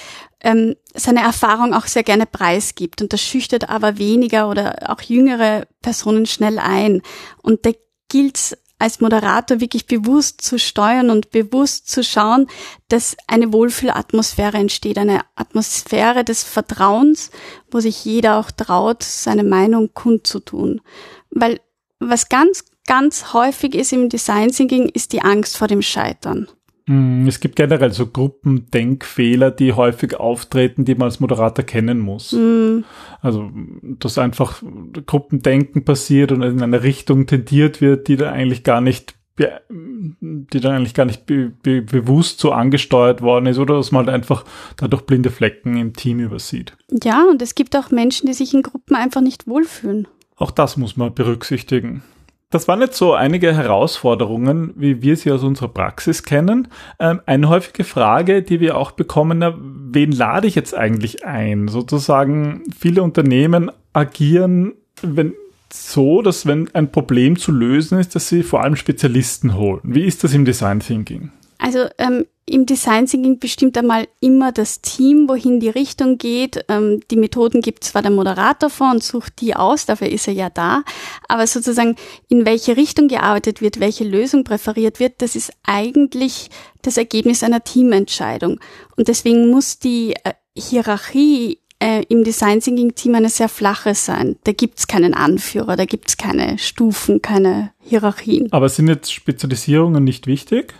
ähm, 0.43 0.75
seine 0.93 1.21
Erfahrung 1.21 1.73
auch 1.73 1.87
sehr 1.87 2.03
gerne 2.03 2.25
preisgibt 2.25 3.01
und 3.01 3.13
das 3.13 3.21
schüchtert 3.21 3.69
aber 3.69 3.97
weniger 3.97 4.49
oder 4.49 4.89
auch 4.89 5.01
jüngere 5.01 5.65
Personen 5.81 6.25
schnell 6.25 6.59
ein. 6.59 7.01
Und 7.41 7.65
da 7.65 7.71
gilt 8.09 8.57
als 8.81 8.99
Moderator 8.99 9.59
wirklich 9.59 9.85
bewusst 9.85 10.41
zu 10.41 10.57
steuern 10.57 11.11
und 11.11 11.29
bewusst 11.29 11.87
zu 11.87 12.03
schauen, 12.03 12.47
dass 12.89 13.15
eine 13.27 13.53
Wohlfühlatmosphäre 13.53 14.57
entsteht, 14.57 14.97
eine 14.97 15.21
Atmosphäre 15.35 16.23
des 16.25 16.43
Vertrauens, 16.43 17.29
wo 17.69 17.79
sich 17.79 18.03
jeder 18.03 18.37
auch 18.37 18.49
traut, 18.49 19.03
seine 19.03 19.43
Meinung 19.43 19.93
kundzutun. 19.93 20.81
Weil 21.29 21.61
was 21.99 22.27
ganz, 22.27 22.65
ganz 22.87 23.33
häufig 23.33 23.75
ist 23.75 23.93
im 23.93 24.09
Design 24.09 24.51
Thinking, 24.51 24.89
ist 24.89 25.13
die 25.13 25.21
Angst 25.21 25.57
vor 25.57 25.67
dem 25.67 25.83
Scheitern. 25.83 26.47
Hm, 26.91 27.25
es 27.25 27.39
gibt 27.39 27.55
generell 27.55 27.93
so 27.93 28.05
Gruppendenkfehler, 28.05 29.49
die 29.49 29.71
häufig 29.71 30.19
auftreten, 30.19 30.83
die 30.83 30.95
man 30.95 31.05
als 31.05 31.21
Moderator 31.21 31.63
kennen 31.63 31.99
muss. 31.99 32.33
Mhm. 32.33 32.83
Also, 33.21 33.49
dass 33.81 34.17
einfach 34.17 34.61
Gruppendenken 35.05 35.85
passiert 35.85 36.33
und 36.33 36.41
in 36.41 36.61
eine 36.61 36.83
Richtung 36.83 37.27
tendiert 37.27 37.79
wird, 37.79 38.09
die 38.09 38.17
da 38.17 38.31
eigentlich 38.31 38.63
gar 38.63 38.81
nicht 38.81 39.15
die 39.39 40.59
dann 40.59 40.75
eigentlich 40.75 40.93
gar 40.93 41.05
nicht 41.05 41.25
be 41.25 41.51
be 41.63 41.81
bewusst 41.81 42.39
so 42.39 42.51
angesteuert 42.51 43.21
worden 43.21 43.47
ist 43.47 43.57
oder 43.57 43.75
dass 43.75 43.91
man 43.91 44.05
halt 44.05 44.13
einfach 44.13 44.43
dadurch 44.75 45.03
blinde 45.03 45.31
Flecken 45.31 45.77
im 45.77 45.93
Team 45.93 46.19
übersieht. 46.19 46.73
Ja, 47.01 47.23
und 47.27 47.41
es 47.41 47.55
gibt 47.55 47.75
auch 47.75 47.89
Menschen, 47.89 48.27
die 48.27 48.33
sich 48.33 48.53
in 48.53 48.61
Gruppen 48.61 48.95
einfach 48.95 49.21
nicht 49.21 49.47
wohlfühlen. 49.47 50.07
Auch 50.35 50.51
das 50.51 50.75
muss 50.77 50.97
man 50.97 51.15
berücksichtigen. 51.15 52.03
Das 52.51 52.67
waren 52.67 52.81
jetzt 52.81 52.97
so 52.97 53.13
einige 53.13 53.55
Herausforderungen, 53.55 54.73
wie 54.75 55.01
wir 55.01 55.17
sie 55.17 55.31
aus 55.31 55.41
unserer 55.41 55.69
Praxis 55.69 56.23
kennen. 56.23 56.67
Ähm, 56.99 57.21
eine 57.25 57.49
häufige 57.49 57.83
Frage, 57.83 58.43
die 58.43 58.59
wir 58.59 58.77
auch 58.77 58.91
bekommen, 58.91 59.43
wen 59.91 60.11
lade 60.11 60.47
ich 60.47 60.55
jetzt 60.55 60.75
eigentlich 60.75 61.25
ein? 61.25 61.69
Sozusagen, 61.69 62.63
viele 62.77 63.01
Unternehmen 63.01 63.71
agieren 63.93 64.73
wenn, 65.01 65.33
so, 65.71 66.21
dass 66.21 66.45
wenn 66.45 66.69
ein 66.73 66.91
Problem 66.91 67.37
zu 67.37 67.51
lösen 67.51 67.99
ist, 67.99 68.15
dass 68.15 68.27
sie 68.27 68.43
vor 68.43 68.61
allem 68.61 68.75
Spezialisten 68.75 69.55
holen. 69.55 69.81
Wie 69.83 70.03
ist 70.03 70.23
das 70.23 70.33
im 70.33 70.45
Design 70.45 70.79
Thinking? 70.79 71.31
Also 71.61 71.85
ähm, 71.99 72.25
im 72.47 72.65
Design 72.65 73.05
Thinking 73.05 73.37
bestimmt 73.37 73.77
einmal 73.77 74.07
immer 74.19 74.51
das 74.51 74.81
Team, 74.81 75.29
wohin 75.29 75.59
die 75.59 75.69
Richtung 75.69 76.17
geht. 76.17 76.65
Ähm, 76.67 76.99
die 77.11 77.15
Methoden 77.15 77.61
gibt 77.61 77.83
zwar 77.83 78.01
der 78.01 78.09
Moderator 78.09 78.71
vor 78.71 78.91
und 78.91 79.03
sucht 79.03 79.39
die 79.41 79.55
aus, 79.55 79.85
dafür 79.85 80.09
ist 80.09 80.27
er 80.27 80.33
ja 80.33 80.49
da, 80.49 80.83
aber 81.27 81.45
sozusagen 81.45 81.95
in 82.29 82.45
welche 82.45 82.75
Richtung 82.77 83.07
gearbeitet 83.07 83.61
wird, 83.61 83.79
welche 83.79 84.03
Lösung 84.03 84.43
präferiert 84.43 84.99
wird, 84.99 85.21
das 85.21 85.35
ist 85.35 85.53
eigentlich 85.63 86.49
das 86.81 86.97
Ergebnis 86.97 87.43
einer 87.43 87.63
Teamentscheidung. 87.63 88.59
Und 88.97 89.07
deswegen 89.07 89.51
muss 89.51 89.77
die 89.77 90.15
äh, 90.23 90.33
Hierarchie 90.57 91.59
äh, 91.79 92.03
im 92.09 92.23
Design 92.23 92.59
Thinking 92.59 92.95
Team 92.95 93.13
eine 93.13 93.29
sehr 93.29 93.49
flache 93.49 93.93
sein. 93.93 94.37
Da 94.45 94.51
gibt's 94.51 94.87
keinen 94.87 95.13
Anführer, 95.13 95.75
da 95.75 95.85
gibt's 95.85 96.17
keine 96.17 96.57
Stufen, 96.57 97.21
keine 97.21 97.71
Hierarchien. 97.79 98.51
Aber 98.51 98.67
sind 98.67 98.87
jetzt 98.87 99.13
Spezialisierungen 99.13 100.03
nicht 100.03 100.25
wichtig? 100.25 100.73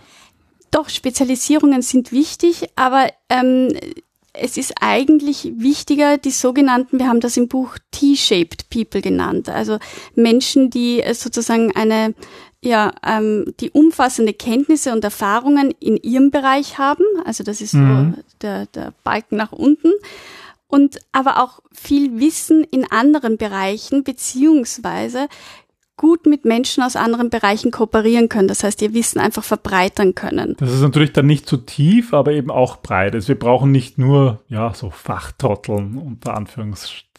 Doch, 0.72 0.88
Spezialisierungen 0.88 1.82
sind 1.82 2.10
wichtig, 2.10 2.70
aber 2.74 3.06
ähm, 3.28 3.68
es 4.32 4.56
ist 4.56 4.74
eigentlich 4.80 5.52
wichtiger, 5.56 6.16
die 6.18 6.30
sogenannten, 6.30 6.98
wir 6.98 7.06
haben 7.06 7.20
das 7.20 7.36
im 7.36 7.46
Buch 7.46 7.76
T-shaped 7.90 8.70
People 8.70 9.02
genannt, 9.02 9.48
also 9.48 9.78
Menschen, 10.14 10.70
die 10.70 11.00
äh, 11.00 11.14
sozusagen 11.14 11.76
eine 11.76 12.14
ja, 12.64 12.92
ähm, 13.04 13.54
die 13.58 13.70
umfassende 13.70 14.32
Kenntnisse 14.32 14.92
und 14.92 15.02
Erfahrungen 15.02 15.74
in 15.80 15.96
ihrem 15.96 16.30
Bereich 16.30 16.78
haben, 16.78 17.04
also 17.24 17.42
das 17.42 17.60
ist 17.60 17.74
mhm. 17.74 18.14
so 18.14 18.22
der, 18.40 18.66
der 18.66 18.94
Balken 19.02 19.36
nach 19.36 19.52
unten, 19.52 19.92
und 20.68 21.00
aber 21.12 21.42
auch 21.42 21.60
viel 21.72 22.18
Wissen 22.18 22.64
in 22.64 22.90
anderen 22.90 23.36
Bereichen, 23.36 24.04
beziehungsweise 24.04 25.28
gut 26.02 26.26
mit 26.26 26.44
Menschen 26.44 26.82
aus 26.82 26.96
anderen 26.96 27.30
Bereichen 27.30 27.70
kooperieren 27.70 28.28
können. 28.28 28.48
Das 28.48 28.64
heißt, 28.64 28.82
ihr 28.82 28.92
Wissen 28.92 29.20
einfach 29.20 29.44
verbreitern 29.44 30.16
können. 30.16 30.56
Das 30.58 30.72
ist 30.72 30.80
natürlich 30.80 31.12
dann 31.12 31.26
nicht 31.26 31.46
zu 31.46 31.58
tief, 31.58 32.12
aber 32.12 32.32
eben 32.32 32.50
auch 32.50 32.78
breit. 32.82 33.14
Also 33.14 33.28
wir 33.28 33.38
brauchen 33.38 33.70
nicht 33.70 33.98
nur, 33.98 34.40
ja, 34.48 34.74
so 34.74 34.90
Fachtrotteln 34.90 35.96
unter 35.96 36.34
Anführungszeichen. 36.34 37.11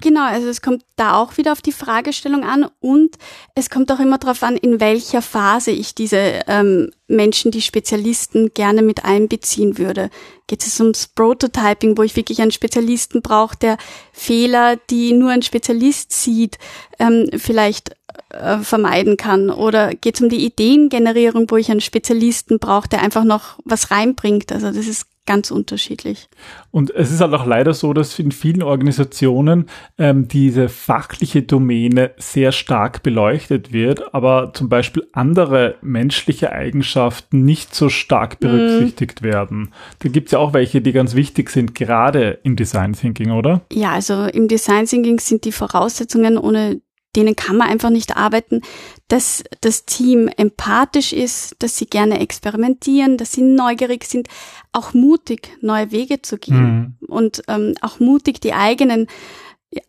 Genau, 0.00 0.24
also 0.24 0.48
es 0.48 0.62
kommt 0.62 0.84
da 0.96 1.14
auch 1.14 1.36
wieder 1.36 1.52
auf 1.52 1.62
die 1.62 1.72
Fragestellung 1.72 2.44
an 2.44 2.66
und 2.80 3.16
es 3.54 3.70
kommt 3.70 3.90
auch 3.90 4.00
immer 4.00 4.18
darauf 4.18 4.42
an, 4.42 4.56
in 4.56 4.80
welcher 4.80 5.22
Phase 5.22 5.70
ich 5.70 5.94
diese 5.94 6.40
ähm, 6.46 6.90
Menschen, 7.08 7.50
die 7.50 7.62
Spezialisten 7.62 8.52
gerne 8.54 8.82
mit 8.82 9.04
einbeziehen 9.04 9.78
würde. 9.78 10.10
Geht 10.46 10.66
es 10.66 10.78
ums 10.80 11.08
Prototyping, 11.08 11.96
wo 11.98 12.02
ich 12.02 12.16
wirklich 12.16 12.40
einen 12.40 12.52
Spezialisten 12.52 13.22
brauche, 13.22 13.56
der 13.56 13.78
Fehler, 14.12 14.76
die 14.90 15.12
nur 15.12 15.30
ein 15.30 15.42
Spezialist 15.42 16.12
sieht, 16.12 16.58
ähm, 16.98 17.28
vielleicht 17.36 17.96
äh, 18.30 18.58
vermeiden 18.58 19.16
kann? 19.16 19.50
Oder 19.50 19.94
geht 19.94 20.16
es 20.16 20.20
um 20.20 20.28
die 20.28 20.44
Ideengenerierung, 20.44 21.50
wo 21.50 21.56
ich 21.56 21.70
einen 21.70 21.80
Spezialisten 21.80 22.58
brauche, 22.58 22.88
der 22.88 23.02
einfach 23.02 23.24
noch 23.24 23.58
was 23.64 23.90
reinbringt? 23.90 24.52
Also 24.52 24.68
das 24.68 24.86
ist 24.86 25.06
ganz 25.28 25.50
unterschiedlich. 25.50 26.30
Und 26.70 26.90
es 26.94 27.12
ist 27.12 27.20
halt 27.20 27.34
auch 27.34 27.44
leider 27.44 27.74
so, 27.74 27.92
dass 27.92 28.18
in 28.18 28.32
vielen 28.32 28.62
Organisationen 28.62 29.66
ähm, 29.98 30.26
diese 30.26 30.70
fachliche 30.70 31.42
Domäne 31.42 32.12
sehr 32.16 32.50
stark 32.50 33.02
beleuchtet 33.02 33.70
wird, 33.70 34.14
aber 34.14 34.52
zum 34.54 34.70
Beispiel 34.70 35.06
andere 35.12 35.74
menschliche 35.82 36.50
Eigenschaften 36.50 37.44
nicht 37.44 37.74
so 37.74 37.90
stark 37.90 38.40
mhm. 38.40 38.46
berücksichtigt 38.46 39.20
mm. 39.20 39.24
werden. 39.24 39.68
Da 39.98 40.08
gibt 40.08 40.28
es 40.28 40.32
ja 40.32 40.38
auch 40.38 40.54
welche, 40.54 40.80
die 40.80 40.92
ganz 40.92 41.14
wichtig 41.14 41.50
sind, 41.50 41.74
gerade 41.74 42.38
im 42.42 42.56
Design 42.56 42.94
Thinking, 42.94 43.30
oder? 43.32 43.60
Ja, 43.70 43.90
also 43.90 44.24
im 44.24 44.48
Design 44.48 44.86
Thinking 44.86 45.20
sind 45.20 45.44
die 45.44 45.52
Voraussetzungen, 45.52 46.38
ohne 46.38 46.80
denen 47.16 47.36
kann 47.36 47.56
man 47.56 47.68
einfach 47.68 47.90
nicht 47.90 48.16
arbeiten, 48.16 48.60
dass 49.08 49.42
das 49.60 49.86
Team 49.86 50.28
empathisch 50.36 51.12
ist, 51.12 51.56
dass 51.58 51.76
sie 51.76 51.86
gerne 51.86 52.20
experimentieren, 52.20 53.16
dass 53.16 53.32
sie 53.32 53.42
neugierig 53.42 54.04
sind, 54.04 54.28
auch 54.72 54.94
mutig 54.94 55.56
neue 55.60 55.90
Wege 55.90 56.22
zu 56.22 56.38
gehen 56.38 56.96
mhm. 57.00 57.08
und 57.08 57.42
ähm, 57.48 57.74
auch 57.80 57.98
mutig 58.00 58.40
die 58.40 58.52
eigenen 58.52 59.06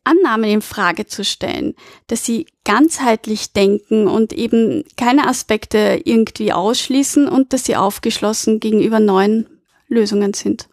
Annahmen 0.03 0.49
in 0.49 0.61
Frage 0.61 1.05
zu 1.05 1.23
stellen, 1.23 1.73
dass 2.07 2.25
sie 2.25 2.47
ganzheitlich 2.65 3.53
denken 3.53 4.07
und 4.07 4.33
eben 4.33 4.83
keine 4.97 5.27
Aspekte 5.27 6.01
irgendwie 6.03 6.51
ausschließen 6.51 7.27
und 7.27 7.53
dass 7.53 7.65
sie 7.65 7.77
aufgeschlossen 7.77 8.59
gegenüber 8.59 8.99
neuen 8.99 9.47
Lösungen 9.87 10.33
sind. 10.33 10.69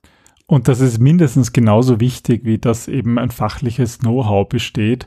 Und 0.46 0.68
das 0.68 0.80
ist 0.80 0.98
mindestens 0.98 1.52
genauso 1.52 2.00
wichtig, 2.00 2.44
wie 2.44 2.58
dass 2.58 2.88
eben 2.88 3.18
ein 3.18 3.30
fachliches 3.30 3.98
Know-how 3.98 4.48
besteht 4.48 5.06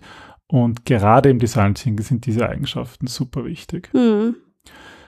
und 0.52 0.86
gerade 0.86 1.30
im 1.30 1.40
Design 1.40 1.76
Thinking 1.76 2.04
sind 2.04 2.26
diese 2.26 2.50
Eigenschaften 2.50 3.08
super 3.08 3.46
wichtig. 3.46 3.90
Mhm. 3.94 4.36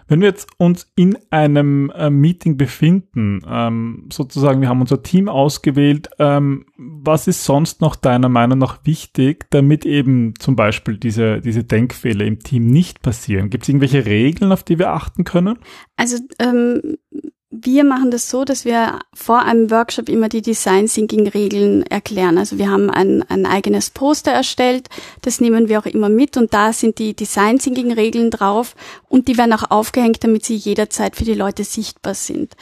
Wenn 0.07 0.19
wir 0.19 0.27
jetzt 0.27 0.49
uns 0.57 0.91
in 0.97 1.17
einem 1.29 1.89
äh, 1.91 2.09
Meeting 2.09 2.57
befinden, 2.57 3.39
ähm, 3.47 4.09
sozusagen, 4.11 4.59
wir 4.59 4.67
haben 4.67 4.81
unser 4.81 5.03
Team 5.03 5.29
ausgewählt, 5.29 6.09
ähm, 6.19 6.65
was 6.77 7.29
ist 7.29 7.45
sonst 7.45 7.79
noch 7.79 7.95
deiner 7.95 8.27
Meinung 8.27 8.59
nach 8.59 8.85
wichtig, 8.85 9.45
damit 9.51 9.85
eben 9.85 10.33
zum 10.37 10.57
Beispiel 10.57 10.97
diese, 10.97 11.39
diese 11.39 11.63
Denkfehler 11.63 12.25
im 12.25 12.39
Team 12.39 12.67
nicht 12.67 13.01
passieren? 13.01 13.49
Gibt 13.49 13.63
es 13.63 13.69
irgendwelche 13.69 14.05
Regeln, 14.05 14.51
auf 14.51 14.63
die 14.63 14.79
wir 14.79 14.91
achten 14.91 15.23
können? 15.23 15.57
Also 15.95 16.17
ähm, 16.39 16.97
wir 17.53 17.83
machen 17.83 18.11
das 18.11 18.29
so, 18.29 18.45
dass 18.45 18.63
wir 18.63 18.99
vor 19.13 19.41
einem 19.41 19.69
Workshop 19.69 20.07
immer 20.07 20.29
die 20.29 20.41
Design 20.41 20.87
Thinking 20.87 21.27
Regeln 21.27 21.83
erklären. 21.83 22.37
Also 22.37 22.57
wir 22.57 22.71
haben 22.71 22.89
ein, 22.89 23.23
ein 23.29 23.45
eigenes 23.45 23.89
Poster 23.89 24.31
erstellt, 24.31 24.87
das 25.21 25.41
nehmen 25.41 25.67
wir 25.67 25.79
auch 25.79 25.85
immer 25.85 26.07
mit 26.07 26.37
und 26.37 26.53
da 26.53 26.71
sind 26.71 26.97
die 26.97 27.13
Design 27.13 27.59
Thinking 27.59 27.91
Regeln 27.91 28.31
drauf 28.31 28.73
und 29.09 29.27
die 29.27 29.37
werden 29.37 29.51
auch 29.51 29.69
aufgehängt, 29.69 30.23
damit 30.23 30.45
sie 30.45 30.55
jederzeit 30.55 31.17
für 31.17 31.25
die 31.25 31.33
Leute 31.33 31.65
sichtbar 31.65 32.13
sind. 32.13 32.55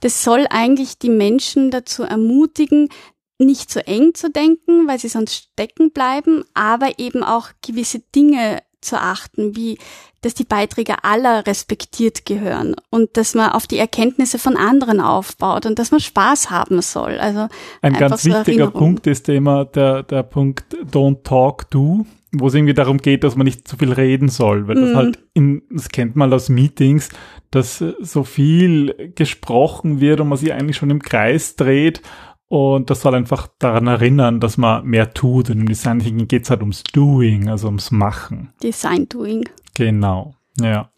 Das 0.00 0.22
soll 0.22 0.46
eigentlich 0.50 0.98
die 0.98 1.10
Menschen 1.10 1.70
dazu 1.70 2.02
ermutigen, 2.02 2.90
nicht 3.38 3.70
zu 3.70 3.84
eng 3.86 4.12
zu 4.12 4.30
denken, 4.30 4.86
weil 4.86 4.98
sie 4.98 5.08
sonst 5.08 5.34
stecken 5.34 5.90
bleiben, 5.90 6.44
aber 6.52 6.98
eben 6.98 7.24
auch 7.24 7.48
gewisse 7.66 8.00
Dinge 8.14 8.62
zu 8.84 9.00
achten, 9.00 9.56
wie 9.56 9.78
dass 10.24 10.34
die 10.34 10.44
Beiträge 10.44 11.04
aller 11.04 11.46
respektiert 11.46 12.24
gehören 12.24 12.74
und 12.90 13.16
dass 13.16 13.34
man 13.34 13.50
auf 13.50 13.66
die 13.66 13.76
Erkenntnisse 13.76 14.38
von 14.38 14.56
anderen 14.56 15.00
aufbaut 15.00 15.66
und 15.66 15.78
dass 15.78 15.90
man 15.90 16.00
Spaß 16.00 16.50
haben 16.50 16.80
soll. 16.80 17.18
Also 17.18 17.48
ein 17.82 17.92
ganz 17.92 18.22
so 18.22 18.30
wichtiger 18.30 18.70
Punkt 18.70 19.06
ist 19.06 19.28
immer 19.28 19.66
der, 19.66 20.02
der 20.02 20.22
Punkt 20.22 20.64
Don't 20.90 21.24
Talk 21.24 21.70
Do, 21.70 22.06
wo 22.32 22.46
es 22.46 22.54
irgendwie 22.54 22.74
darum 22.74 22.98
geht, 22.98 23.22
dass 23.22 23.36
man 23.36 23.44
nicht 23.44 23.68
zu 23.68 23.76
viel 23.76 23.92
reden 23.92 24.28
soll, 24.28 24.66
weil 24.66 24.76
das 24.76 24.92
mm. 24.92 24.96
halt 24.96 25.18
in, 25.34 25.62
das 25.70 25.90
kennt 25.90 26.16
man 26.16 26.32
aus 26.32 26.48
Meetings, 26.48 27.10
dass 27.50 27.78
so 27.78 28.24
viel 28.24 29.12
gesprochen 29.14 30.00
wird 30.00 30.20
und 30.20 30.28
man 30.28 30.38
sich 30.38 30.52
eigentlich 30.52 30.76
schon 30.76 30.90
im 30.90 31.02
Kreis 31.02 31.56
dreht 31.56 32.00
und 32.48 32.90
das 32.90 33.00
soll 33.00 33.14
einfach 33.14 33.48
daran 33.58 33.86
erinnern, 33.86 34.40
dass 34.40 34.56
man 34.58 34.84
mehr 34.86 35.14
tut. 35.14 35.50
Und 35.50 35.60
im 35.60 35.68
Design 35.68 35.98
Thinking 36.00 36.28
geht 36.28 36.44
es 36.44 36.50
halt 36.50 36.60
ums 36.60 36.82
Doing, 36.82 37.48
also 37.48 37.66
ums 37.66 37.90
Machen. 37.90 38.52
Design 38.62 39.08
Doing. 39.08 39.48
Genau, 39.74 40.34
ja. 40.60 40.90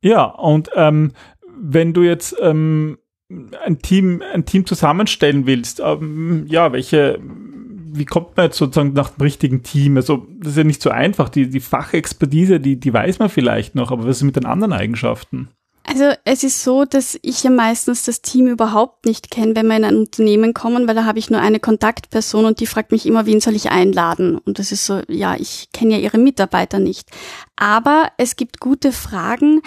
Ja, 0.00 0.24
und 0.24 0.70
ähm, 0.74 1.12
wenn 1.56 1.92
du 1.92 2.02
jetzt 2.02 2.36
ähm, 2.40 2.98
ein 3.64 3.78
Team, 3.78 4.22
ein 4.32 4.44
Team 4.44 4.66
zusammenstellen 4.66 5.46
willst, 5.46 5.80
ähm, 5.80 6.46
ja, 6.48 6.72
welche, 6.72 7.18
wie 7.22 8.04
kommt 8.04 8.36
man 8.36 8.46
jetzt 8.46 8.58
sozusagen 8.58 8.92
nach 8.92 9.10
dem 9.10 9.22
richtigen 9.22 9.62
Team? 9.62 9.96
Also, 9.96 10.26
das 10.40 10.52
ist 10.52 10.58
ja 10.58 10.64
nicht 10.64 10.82
so 10.82 10.90
einfach. 10.90 11.28
Die, 11.28 11.48
die 11.48 11.60
Fachexpertise, 11.60 12.60
die, 12.60 12.78
die 12.78 12.92
weiß 12.92 13.18
man 13.18 13.28
vielleicht 13.28 13.74
noch, 13.74 13.92
aber 13.92 14.04
was 14.04 14.16
ist 14.16 14.24
mit 14.24 14.36
den 14.36 14.46
anderen 14.46 14.72
Eigenschaften? 14.72 15.48
Also 15.94 16.12
es 16.24 16.42
ist 16.42 16.64
so, 16.64 16.84
dass 16.84 17.16
ich 17.22 17.44
ja 17.44 17.50
meistens 17.50 18.02
das 18.02 18.20
Team 18.20 18.48
überhaupt 18.48 19.06
nicht 19.06 19.30
kenne, 19.30 19.54
wenn 19.54 19.68
wir 19.68 19.76
in 19.76 19.84
ein 19.84 19.96
Unternehmen 19.96 20.52
kommen, 20.52 20.88
weil 20.88 20.96
da 20.96 21.04
habe 21.04 21.20
ich 21.20 21.30
nur 21.30 21.40
eine 21.40 21.60
Kontaktperson 21.60 22.46
und 22.46 22.58
die 22.58 22.66
fragt 22.66 22.90
mich 22.90 23.06
immer, 23.06 23.26
wen 23.26 23.40
soll 23.40 23.54
ich 23.54 23.70
einladen? 23.70 24.38
Und 24.38 24.58
das 24.58 24.72
ist 24.72 24.86
so, 24.86 25.02
ja, 25.06 25.36
ich 25.36 25.68
kenne 25.72 25.92
ja 25.94 26.00
ihre 26.00 26.18
Mitarbeiter 26.18 26.80
nicht. 26.80 27.10
Aber 27.54 28.08
es 28.18 28.34
gibt 28.34 28.58
gute 28.58 28.90
Fragen, 28.90 29.62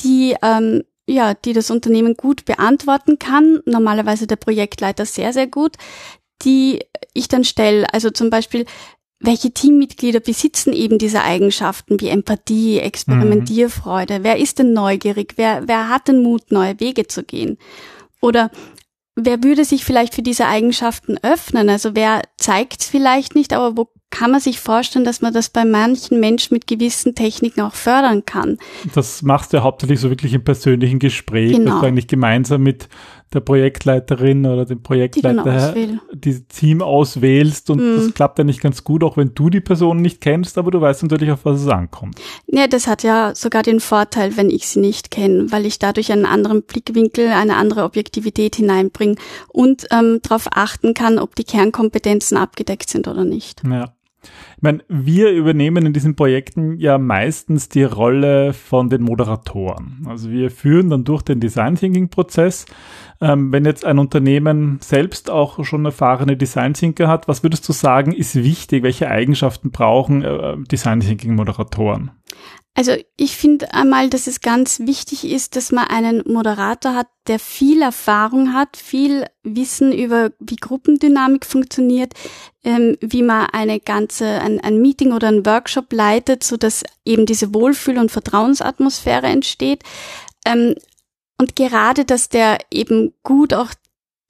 die 0.00 0.34
ähm, 0.42 0.82
ja, 1.06 1.34
die 1.34 1.52
das 1.52 1.70
Unternehmen 1.70 2.14
gut 2.14 2.44
beantworten 2.44 3.20
kann. 3.20 3.60
Normalerweise 3.64 4.26
der 4.26 4.34
Projektleiter 4.34 5.06
sehr, 5.06 5.32
sehr 5.32 5.46
gut, 5.46 5.76
die 6.42 6.80
ich 7.14 7.28
dann 7.28 7.44
stelle. 7.44 7.86
Also 7.94 8.10
zum 8.10 8.30
Beispiel, 8.30 8.66
welche 9.20 9.50
Teammitglieder 9.50 10.20
besitzen 10.20 10.72
eben 10.72 10.98
diese 10.98 11.22
Eigenschaften 11.22 12.00
wie 12.00 12.08
Empathie, 12.08 12.78
Experimentierfreude? 12.78 14.20
Mhm. 14.20 14.24
Wer 14.24 14.38
ist 14.38 14.58
denn 14.58 14.72
neugierig? 14.72 15.34
Wer, 15.36 15.66
wer 15.66 15.88
hat 15.88 16.08
den 16.08 16.22
Mut, 16.22 16.52
neue 16.52 16.78
Wege 16.78 17.06
zu 17.08 17.24
gehen? 17.24 17.58
Oder 18.20 18.50
wer 19.16 19.42
würde 19.42 19.64
sich 19.64 19.84
vielleicht 19.84 20.14
für 20.14 20.22
diese 20.22 20.46
Eigenschaften 20.46 21.18
öffnen? 21.22 21.68
Also 21.68 21.94
wer 21.94 22.22
zeigt 22.36 22.82
es 22.82 22.88
vielleicht 22.88 23.34
nicht, 23.34 23.52
aber 23.52 23.76
wo 23.76 23.88
kann 24.10 24.30
man 24.30 24.40
sich 24.40 24.58
vorstellen, 24.58 25.04
dass 25.04 25.20
man 25.20 25.34
das 25.34 25.50
bei 25.50 25.64
manchen 25.64 26.18
Menschen 26.18 26.54
mit 26.54 26.66
gewissen 26.66 27.14
Techniken 27.14 27.60
auch 27.60 27.74
fördern 27.74 28.24
kann. 28.24 28.56
Das 28.94 29.22
machst 29.22 29.52
du 29.52 29.58
ja 29.58 29.62
hauptsächlich 29.62 30.00
so 30.00 30.08
wirklich 30.08 30.32
im 30.32 30.44
persönlichen 30.44 30.98
Gespräch, 30.98 31.52
Genau. 31.52 31.72
dass 31.72 31.80
du 31.80 31.86
eigentlich 31.86 32.08
gemeinsam 32.08 32.62
mit 32.62 32.88
der 33.32 33.40
Projektleiterin 33.40 34.46
oder 34.46 34.64
dem 34.64 34.82
Projektleiter 34.82 35.44
auswähle. 35.68 36.00
dieses 36.14 36.46
Team 36.48 36.80
auswählst 36.82 37.70
und 37.70 37.78
Mhm. 37.78 37.96
das 37.96 38.14
klappt 38.14 38.38
ja 38.38 38.44
nicht 38.44 38.60
ganz 38.60 38.84
gut, 38.84 39.04
auch 39.04 39.16
wenn 39.16 39.32
du 39.34 39.50
die 39.50 39.60
Person 39.60 39.98
nicht 40.00 40.20
kennst, 40.20 40.56
aber 40.58 40.70
du 40.70 40.80
weißt 40.80 41.02
natürlich, 41.02 41.30
auf 41.30 41.44
was 41.44 41.60
es 41.60 41.68
ankommt. 41.68 42.18
Ja, 42.46 42.66
das 42.66 42.86
hat 42.86 43.02
ja 43.02 43.34
sogar 43.34 43.62
den 43.62 43.80
Vorteil, 43.80 44.36
wenn 44.36 44.50
ich 44.50 44.68
sie 44.68 44.80
nicht 44.80 45.10
kenne, 45.10 45.50
weil 45.50 45.66
ich 45.66 45.78
dadurch 45.78 46.10
einen 46.12 46.26
anderen 46.26 46.62
Blickwinkel, 46.62 47.28
eine 47.28 47.56
andere 47.56 47.84
Objektivität 47.84 48.56
hineinbringe 48.56 49.16
und 49.48 49.86
ähm, 49.90 50.20
darauf 50.22 50.46
achten 50.50 50.94
kann, 50.94 51.18
ob 51.18 51.34
die 51.36 51.44
Kernkompetenzen 51.44 52.36
abgedeckt 52.36 52.88
sind 52.90 53.08
oder 53.08 53.24
nicht. 53.24 53.62
Ja. 53.68 53.92
Ich 54.56 54.62
meine, 54.62 54.84
wir 54.88 55.30
übernehmen 55.30 55.86
in 55.86 55.92
diesen 55.92 56.16
Projekten 56.16 56.78
ja 56.78 56.98
meistens 56.98 57.68
die 57.68 57.84
Rolle 57.84 58.52
von 58.52 58.90
den 58.90 59.02
Moderatoren. 59.02 60.04
Also 60.06 60.30
wir 60.30 60.50
führen 60.50 60.90
dann 60.90 61.04
durch 61.04 61.22
den 61.22 61.40
Design 61.40 61.76
Thinking 61.76 62.08
Prozess. 62.08 62.66
Ähm, 63.20 63.52
wenn 63.52 63.64
jetzt 63.64 63.84
ein 63.84 63.98
Unternehmen 63.98 64.78
selbst 64.80 65.30
auch 65.30 65.64
schon 65.64 65.84
erfahrene 65.84 66.36
Design 66.36 66.74
Thinker 66.74 67.08
hat, 67.08 67.26
was 67.28 67.42
würdest 67.42 67.68
du 67.68 67.72
sagen, 67.72 68.12
ist 68.12 68.36
wichtig? 68.36 68.82
Welche 68.82 69.08
Eigenschaften 69.08 69.70
brauchen 69.70 70.22
äh, 70.22 70.56
Design 70.70 71.00
Thinking 71.00 71.34
Moderatoren? 71.34 72.12
Also 72.78 72.92
ich 73.16 73.36
finde 73.36 73.74
einmal, 73.74 74.08
dass 74.08 74.28
es 74.28 74.40
ganz 74.40 74.78
wichtig 74.78 75.28
ist, 75.28 75.56
dass 75.56 75.72
man 75.72 75.88
einen 75.88 76.22
Moderator 76.32 76.94
hat, 76.94 77.08
der 77.26 77.40
viel 77.40 77.82
Erfahrung 77.82 78.52
hat, 78.54 78.76
viel 78.76 79.26
Wissen 79.42 79.92
über, 79.92 80.30
wie 80.38 80.54
Gruppendynamik 80.54 81.44
funktioniert, 81.44 82.14
ähm, 82.62 82.96
wie 83.00 83.24
man 83.24 83.46
eine 83.46 83.80
ganze, 83.80 84.26
ein, 84.28 84.60
ein 84.60 84.80
Meeting 84.80 85.10
oder 85.10 85.26
ein 85.26 85.44
Workshop 85.44 85.92
leitet, 85.92 86.44
so 86.44 86.56
dass 86.56 86.84
eben 87.04 87.26
diese 87.26 87.52
Wohlfühl- 87.52 87.98
und 87.98 88.12
Vertrauensatmosphäre 88.12 89.26
entsteht. 89.26 89.82
Ähm, 90.46 90.76
und 91.36 91.56
gerade, 91.56 92.04
dass 92.04 92.28
der 92.28 92.58
eben 92.70 93.12
gut 93.24 93.54
auch, 93.54 93.72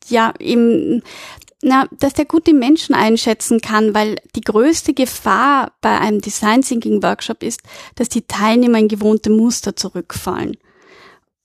ja, 0.08 0.32
eben 0.38 1.02
na, 1.62 1.88
dass 1.98 2.12
der 2.14 2.24
gut 2.24 2.46
die 2.46 2.52
Menschen 2.52 2.94
einschätzen 2.94 3.60
kann, 3.60 3.94
weil 3.94 4.16
die 4.36 4.42
größte 4.42 4.94
Gefahr 4.94 5.72
bei 5.80 5.98
einem 5.98 6.20
Design 6.20 6.62
Thinking 6.62 7.02
Workshop 7.02 7.42
ist, 7.42 7.60
dass 7.96 8.08
die 8.08 8.22
Teilnehmer 8.22 8.78
in 8.78 8.88
gewohnte 8.88 9.30
Muster 9.30 9.74
zurückfallen. 9.74 10.56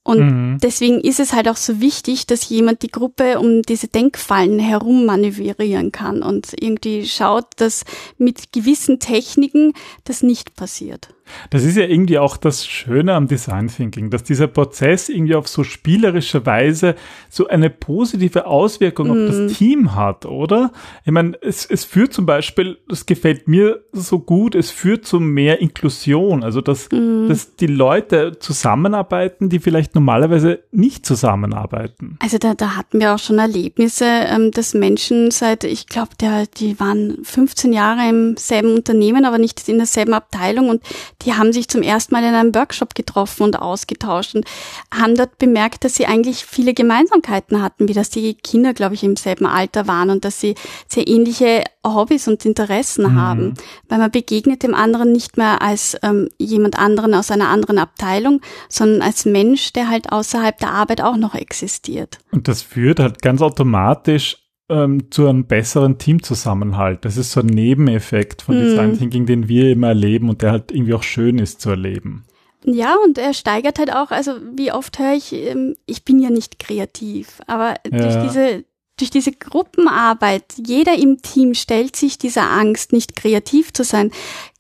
Und 0.06 0.20
Mhm. 0.20 0.58
deswegen 0.62 1.00
ist 1.00 1.22
es 1.22 1.32
halt 1.32 1.48
auch 1.48 1.56
so 1.56 1.80
wichtig, 1.80 2.28
dass 2.28 2.50
jemand 2.50 2.82
die 2.84 2.92
Gruppe 2.92 3.40
um 3.40 3.62
diese 3.62 3.88
Denkfallen 3.88 4.60
herum 4.60 5.06
manövrieren 5.06 5.94
kann 5.94 6.22
und 6.22 6.54
irgendwie 6.60 7.06
schaut, 7.08 7.46
dass 7.56 7.86
mit 8.18 8.52
gewissen 8.52 9.00
Techniken 9.00 9.74
das 10.04 10.22
nicht 10.22 10.56
passiert. 10.56 11.08
Das 11.50 11.64
ist 11.64 11.78
ja 11.78 11.86
irgendwie 11.86 12.20
auch 12.20 12.38
das 12.38 12.66
Schöne 12.66 13.14
am 13.14 13.28
Design 13.28 13.68
Thinking, 13.68 14.10
dass 14.10 14.24
dieser 14.24 14.48
Prozess 14.48 15.10
irgendwie 15.10 15.36
auf 15.36 15.48
so 15.48 15.64
spielerische 15.64 16.46
Weise 16.46 16.96
so 17.30 17.48
eine 17.48 17.70
positive 17.70 18.46
Auswirkung 18.46 19.12
auf 19.12 19.32
das 19.32 19.54
Team 19.54 19.96
hat, 19.96 20.26
oder? 20.26 20.72
Ich 21.06 21.12
meine, 21.12 21.38
es, 21.42 21.66
es 21.66 21.86
führt 21.86 22.14
zum 22.14 22.26
Beispiel, 22.26 22.78
das 22.88 23.06
gefällt 23.06 23.48
mir 23.48 23.84
so 23.92 24.20
gut, 24.20 24.56
es 24.56 24.72
führt 24.72 25.06
zu 25.06 25.20
mehr 25.20 25.62
Inklusion, 25.62 26.44
also 26.44 26.62
dass, 26.62 26.90
dass 26.90 27.56
die 27.56 27.68
Leute 27.68 28.40
zusammenarbeiten, 28.40 29.50
die 29.50 29.60
vielleicht 29.60 29.96
normalerweise 29.96 30.64
nicht 30.72 31.06
zusammenarbeiten. 31.06 32.18
Also 32.20 32.38
da, 32.38 32.54
da 32.54 32.76
hatten 32.76 33.00
wir 33.00 33.14
auch 33.14 33.20
schon 33.20 33.40
Erlebnisse, 33.40 34.06
ähm, 34.06 34.52
dass 34.52 34.74
Menschen 34.74 35.32
seit, 35.32 35.64
ich 35.64 35.88
glaube, 35.88 36.12
die 36.58 36.80
waren 36.80 37.18
15 37.24 37.74
Jahre 37.74 38.10
im 38.10 38.36
selben 38.38 38.74
Unternehmen, 38.74 39.26
aber 39.26 39.38
nicht 39.38 39.68
in 39.68 39.78
derselben 39.78 40.14
Abteilung 40.14 40.70
und 40.70 40.82
die 41.26 41.34
haben 41.34 41.54
sich 41.54 41.68
zum 41.68 41.82
ersten 41.82 42.14
Mal 42.14 42.24
in 42.24 42.34
einem 42.34 42.56
Workshop 42.56 42.96
getroffen 42.96 43.44
und 43.44 43.60
ausgetauscht 43.60 44.36
und 44.36 44.46
haben 44.94 45.16
dort 45.16 45.38
bemerkt, 45.40 45.84
dass 45.84 45.96
sie 45.96 46.06
eigentlich 46.06 46.46
viele 46.46 46.74
Gemeinsamkeiten 46.74 47.62
hatten, 47.62 47.88
wie 47.88 47.94
dass 47.94 48.10
die 48.10 48.34
Kinder, 48.36 48.74
glaube 48.74 48.96
ich, 48.96 49.04
im 49.04 49.16
selben 49.16 49.46
Alter 49.46 49.88
waren 49.88 50.10
und 50.10 50.26
dass 50.26 50.40
sie 50.40 50.56
sehr 50.88 51.08
ähnliche 51.08 51.64
Hobbys 51.86 52.28
und 52.28 52.46
Interessen 52.46 53.16
haben, 53.16 53.56
weil 53.90 54.00
man 54.00 54.12
begegnet 54.12 54.64
dem 54.64 54.74
anderen 54.74 55.12
nicht 55.12 55.38
mehr 55.38 55.62
als 55.62 55.98
ähm, 56.02 56.30
jemand 56.38 56.80
anderen 56.80 57.14
aus 57.14 57.30
einer 57.30 57.50
anderen 57.50 57.78
Abteilung, 57.78 58.42
sondern 58.70 59.02
als 59.02 59.26
Mensch, 59.26 59.74
der 59.74 59.90
halt 59.90 60.12
außerhalb 60.12 60.58
der 60.58 60.72
Arbeit 60.72 61.02
auch 61.02 61.18
noch 61.18 61.36
existiert. 61.36 62.20
Und 62.32 62.48
das 62.48 62.62
führt 62.62 63.00
halt 63.00 63.22
ganz 63.22 63.42
automatisch 63.42 64.43
ähm, 64.70 65.12
zu 65.12 65.28
einem 65.28 65.46
besseren 65.46 65.98
Teamzusammenhalt. 65.98 67.06
Das 67.06 67.18
ist 67.18 67.32
so 67.32 67.42
ein 67.42 67.48
Nebeneffekt 67.48 68.42
von 68.44 68.56
Design 68.58 68.98
Thinking, 68.98 69.26
den 69.26 69.48
wir 69.48 69.72
immer 69.72 69.90
erleben 69.90 70.30
und 70.30 70.42
der 70.42 70.52
halt 70.52 70.72
irgendwie 70.72 70.94
auch 70.94 71.04
schön 71.04 71.38
ist 71.38 71.62
zu 71.62 71.72
erleben. 71.72 72.24
Ja, 72.66 72.96
und 73.04 73.18
er 73.18 73.34
steigert 73.34 73.78
halt 73.78 73.94
auch, 73.94 74.12
also 74.12 74.34
wie 74.56 74.72
oft 74.72 74.98
höre 74.98 75.14
ich, 75.16 75.34
ähm, 75.34 75.76
ich 75.86 76.06
bin 76.06 76.20
ja 76.20 76.30
nicht 76.30 76.60
kreativ, 76.60 77.42
aber 77.46 77.76
durch 77.84 78.16
Ja. 78.16 78.24
diese 78.24 78.64
durch 79.04 79.12
diese 79.12 79.34
Gruppenarbeit, 79.34 80.46
jeder 80.66 80.98
im 80.98 81.22
Team 81.22 81.56
stellt 81.56 81.98
sich 81.98 82.18
dieser 82.18 82.50
Angst, 82.50 82.94
nicht 82.94 83.18
kreativ 83.18 83.74
zu 83.74 83.84
sein, 83.84 84.12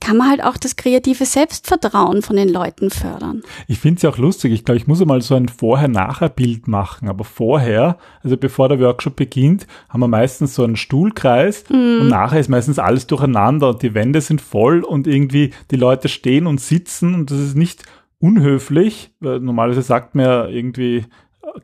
kann 0.02 0.18
man 0.18 0.30
halt 0.30 0.44
auch 0.44 0.58
das 0.58 0.76
kreative 0.76 1.24
Selbstvertrauen 1.24 2.22
von 2.22 2.36
den 2.36 2.50
Leuten 2.50 2.90
fördern. 2.90 3.42
Ich 3.70 3.80
finde 3.80 3.98
es 3.98 4.02
ja 4.02 4.10
auch 4.10 4.18
lustig. 4.18 4.52
Ich 4.52 4.66
glaube, 4.66 4.78
ich 4.78 4.86
muss 4.86 5.04
mal 5.06 5.22
so 5.22 5.36
ein 5.36 5.48
Vorher-Nachher-Bild 5.48 6.68
machen. 6.68 7.08
Aber 7.08 7.24
vorher, 7.24 7.98
also 8.22 8.36
bevor 8.36 8.68
der 8.68 8.82
Workshop 8.82 9.16
beginnt, 9.16 9.66
haben 9.88 10.02
wir 10.02 10.10
meistens 10.10 10.56
so 10.56 10.66
einen 10.66 10.76
Stuhlkreis 10.76 11.64
und 11.70 12.10
nachher 12.10 12.42
ist 12.42 12.50
meistens 12.50 12.80
alles 12.80 13.08
durcheinander 13.08 13.70
und 13.70 13.82
die 13.82 13.94
Wände 13.94 14.20
sind 14.20 14.42
voll 14.42 14.82
und 14.82 15.08
irgendwie 15.08 15.52
die 15.72 15.78
Leute 15.78 16.10
stehen 16.10 16.48
und 16.48 16.60
sitzen 16.60 17.16
und 17.16 17.32
das 17.32 17.40
ist 17.40 17.56
nicht 17.56 17.84
unhöflich. 18.20 19.12
Weil 19.22 19.40
normalerweise 19.40 19.84
sagt 19.84 20.16
man 20.16 20.26
ja 20.26 20.48
irgendwie 20.48 21.06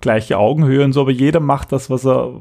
gleiche 0.01 0.37
Augenhöhe 0.37 0.83
und 0.83 0.93
so, 0.93 1.01
aber 1.01 1.11
jeder 1.11 1.39
macht 1.39 1.71
das, 1.71 1.89
was 1.89 2.05
er 2.05 2.39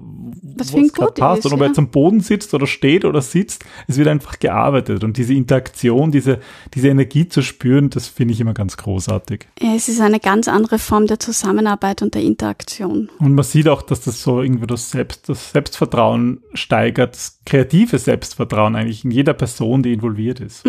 Was 0.57 0.73
gut 0.73 1.15
passt. 1.15 1.41
ist, 1.41 1.47
und 1.47 1.53
ob 1.53 1.61
er 1.61 1.65
ja. 1.65 1.69
jetzt 1.69 1.79
am 1.79 1.91
Boden 1.91 2.21
sitzt 2.21 2.53
oder 2.55 2.67
steht 2.67 3.05
oder 3.05 3.21
sitzt, 3.23 3.65
es 3.87 3.97
wird 3.97 4.09
einfach 4.09 4.39
gearbeitet. 4.39 5.05
Und 5.05 5.17
diese 5.17 5.35
Interaktion, 5.35 6.11
diese, 6.11 6.41
diese 6.75 6.89
Energie 6.89 7.29
zu 7.29 7.43
spüren, 7.43 7.91
das 7.91 8.07
finde 8.07 8.35
ich 8.35 8.41
immer 8.41 8.55
ganz 8.55 8.77
großartig. 8.77 9.47
Es 9.61 9.89
ist 9.89 10.01
eine 10.01 10.21
ganz 10.21 10.49
andere 10.49 10.79
Form 10.79 11.07
der 11.07 11.19
Zusammenarbeit 11.19 12.03
und 12.03 12.15
der 12.15 12.23
Interaktion. 12.23 13.09
Und 13.19 13.35
man 13.35 13.45
sieht 13.45 13.69
auch, 13.69 13.83
dass 13.83 14.01
das 14.01 14.23
so 14.23 14.43
irgendwie 14.43 14.67
das, 14.67 14.91
Selbst, 14.91 15.29
das 15.29 15.53
Selbstvertrauen 15.53 16.43
steigert, 16.55 17.15
das 17.15 17.41
kreative 17.47 17.99
Selbstvertrauen 17.99 18.77
eigentlich 18.77 19.05
in 19.05 19.11
jeder 19.11 19.35
Person, 19.35 19.83
die 19.83 19.93
involviert 19.93 20.41
ist. 20.41 20.65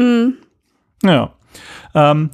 Ja. 1.03 1.34
Ähm, 1.93 2.29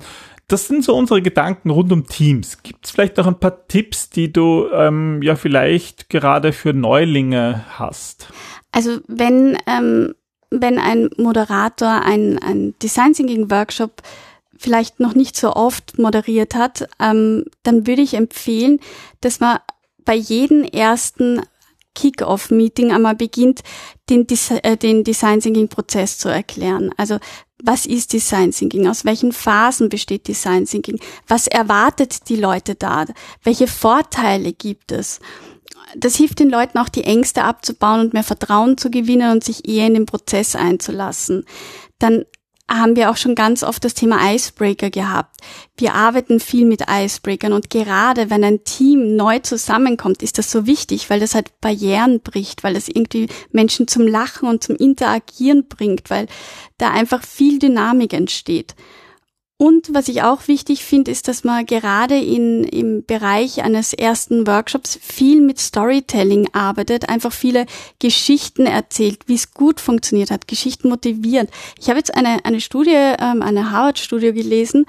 das 0.48 0.68
sind 0.68 0.84
so 0.84 0.96
unsere 0.96 1.22
Gedanken 1.22 1.70
rund 1.70 1.92
um 1.92 2.06
Teams. 2.06 2.62
Gibt 2.62 2.86
es 2.86 2.92
vielleicht 2.92 3.18
noch 3.18 3.28
ein 3.28 3.40
paar 3.40 3.68
Tipps, 3.68 4.10
die 4.10 4.32
du 4.32 4.68
ähm, 4.72 5.22
ja 5.22 5.36
vielleicht 5.36 6.10
gerade 6.10 6.54
für 6.54 6.74
Neulinge 6.74 7.66
hast? 7.70 8.28
Also 8.72 9.00
wenn, 9.08 9.58
ähm, 9.66 10.14
wenn 10.52 10.78
ein 10.78 11.10
Moderator 11.18 12.02
ein, 12.02 12.38
ein 12.40 12.76
Design 12.80 13.14
Thinking 13.14 13.50
Workshop 13.50 14.02
vielleicht 14.58 15.00
noch 15.00 15.16
nicht 15.16 15.36
so 15.36 15.54
oft 15.54 15.98
moderiert 15.98 16.56
hat, 16.56 16.88
ähm, 17.00 17.46
dann 17.64 17.88
würde 17.88 18.02
ich 18.02 18.14
empfehlen, 18.14 18.80
dass 19.22 19.40
man 19.40 19.60
bei 20.06 20.16
jedem 20.16 20.64
ersten 20.64 21.42
Kick-Off-Meeting 21.96 22.92
einmal 22.92 23.16
beginnt, 23.16 23.62
den, 24.10 24.28
Desi 24.28 24.58
äh, 24.62 24.78
den 24.78 25.04
Design 25.04 25.40
Thinking 25.40 25.70
Prozess 25.70 26.18
zu 26.20 26.30
erklären. 26.30 26.92
Also 26.98 27.18
was 27.64 27.86
ist 27.86 28.14
Design 28.14 28.52
Thinking? 28.52 28.88
Aus 28.88 29.06
welchen 29.06 29.32
Phasen 29.32 29.90
besteht 29.90 30.28
Design 30.28 30.66
Thinking? 30.66 31.00
Was 31.28 31.48
erwartet 31.48 32.30
die 32.30 32.36
Leute 32.36 32.76
da? 32.76 33.06
Welche 33.44 33.68
Vorteile 33.68 34.54
gibt 34.54 34.92
es? 34.92 35.20
Das 35.96 36.16
hilft 36.16 36.40
den 36.40 36.50
Leuten 36.50 36.78
auch, 36.78 36.90
die 36.90 37.04
Ängste 37.04 37.44
abzubauen 37.44 38.02
und 38.02 38.14
mehr 38.14 38.24
Vertrauen 38.24 38.78
zu 38.78 38.90
gewinnen 38.90 39.32
und 39.32 39.44
sich 39.44 39.68
eher 39.68 39.88
in 39.88 39.94
den 39.94 40.06
Prozess 40.06 40.56
einzulassen. 40.56 41.46
Dann 42.00 42.26
haben 42.70 42.96
wir 42.96 43.12
auch 43.12 43.18
schon 43.18 43.36
ganz 43.36 43.62
oft 43.64 43.84
das 43.84 43.94
Thema 43.94 44.34
Icebreaker 44.34 44.90
gehabt. 44.90 45.42
Wir 45.78 45.94
arbeiten 45.94 46.40
viel 46.40 46.66
mit 46.66 46.86
Icebreakern 46.90 47.54
und 47.54 47.70
gerade 47.70 48.30
wenn 48.30 48.44
ein 48.44 48.64
Team 48.64 49.16
neu 49.16 49.40
zusammenkommt, 49.40 50.24
ist 50.24 50.38
das 50.40 50.52
so 50.52 50.66
wichtig, 50.66 51.10
weil 51.10 51.20
das 51.20 51.36
halt 51.36 51.62
Barrieren 51.62 52.22
bricht, 52.22 52.64
weil 52.64 52.74
das 52.74 52.88
irgendwie 52.88 53.28
Menschen 53.52 53.88
zum 53.88 54.08
Lachen 54.08 54.50
und 54.50 54.64
zum 54.64 54.76
Interagieren 54.76 55.68
bringt, 55.68 56.10
weil 56.10 56.28
da 56.78 56.90
einfach 56.90 57.24
viel 57.24 57.60
Dynamik 57.60 58.14
entsteht. 58.14 58.76
Und 59.58 59.94
was 59.94 60.10
ich 60.10 60.22
auch 60.22 60.50
wichtig 60.50 60.84
finde, 60.84 61.12
ist, 61.12 61.30
dass 61.30 61.46
man 61.46 61.66
gerade 61.66 62.18
in, 62.18 62.66
im 62.66 63.06
Bereich 63.06 63.64
eines 63.64 63.94
ersten 63.94 64.46
Workshops 64.48 65.00
viel 65.02 65.40
mit 65.40 65.60
Storytelling 65.60 66.50
arbeitet, 66.52 67.08
einfach 67.08 67.32
viele 67.32 67.66
Geschichten 68.00 68.66
erzählt, 68.66 69.20
wie 69.28 69.36
es 69.36 69.54
gut 69.54 69.80
funktioniert 69.80 70.30
hat, 70.30 70.50
Geschichten 70.50 70.90
motiviert. 70.90 71.50
Ich 71.80 71.88
habe 71.88 71.98
jetzt 71.98 72.14
eine, 72.14 72.44
eine 72.44 72.60
Studie, 72.60 72.92
ähm, 72.92 73.42
eine 73.42 73.72
Harvard-Studie 73.72 74.34
gelesen, 74.34 74.86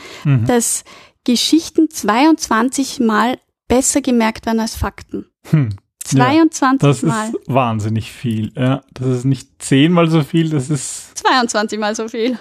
dass 0.47 0.83
Geschichten 1.23 1.89
22 1.89 2.99
Mal 3.01 3.39
besser 3.69 4.01
gemerkt 4.01 4.47
werden 4.47 4.61
als 4.61 4.77
Fakten. 4.77 5.27
Hm. 5.51 5.77
22 6.09 6.89
das 6.89 7.03
Mal. 7.03 7.29
ist 7.29 7.35
wahnsinnig 7.47 8.13
viel. 8.13 8.53
Ja, 8.57 8.83
das 8.95 9.09
ist 9.09 9.25
nicht 9.25 9.49
zehnmal 9.59 10.09
so 10.09 10.23
viel, 10.23 10.51
das 10.51 10.71
ist 10.71 11.19
22 11.19 11.79
Mal 11.79 11.95
so 11.95 12.09
viel. 12.09 12.39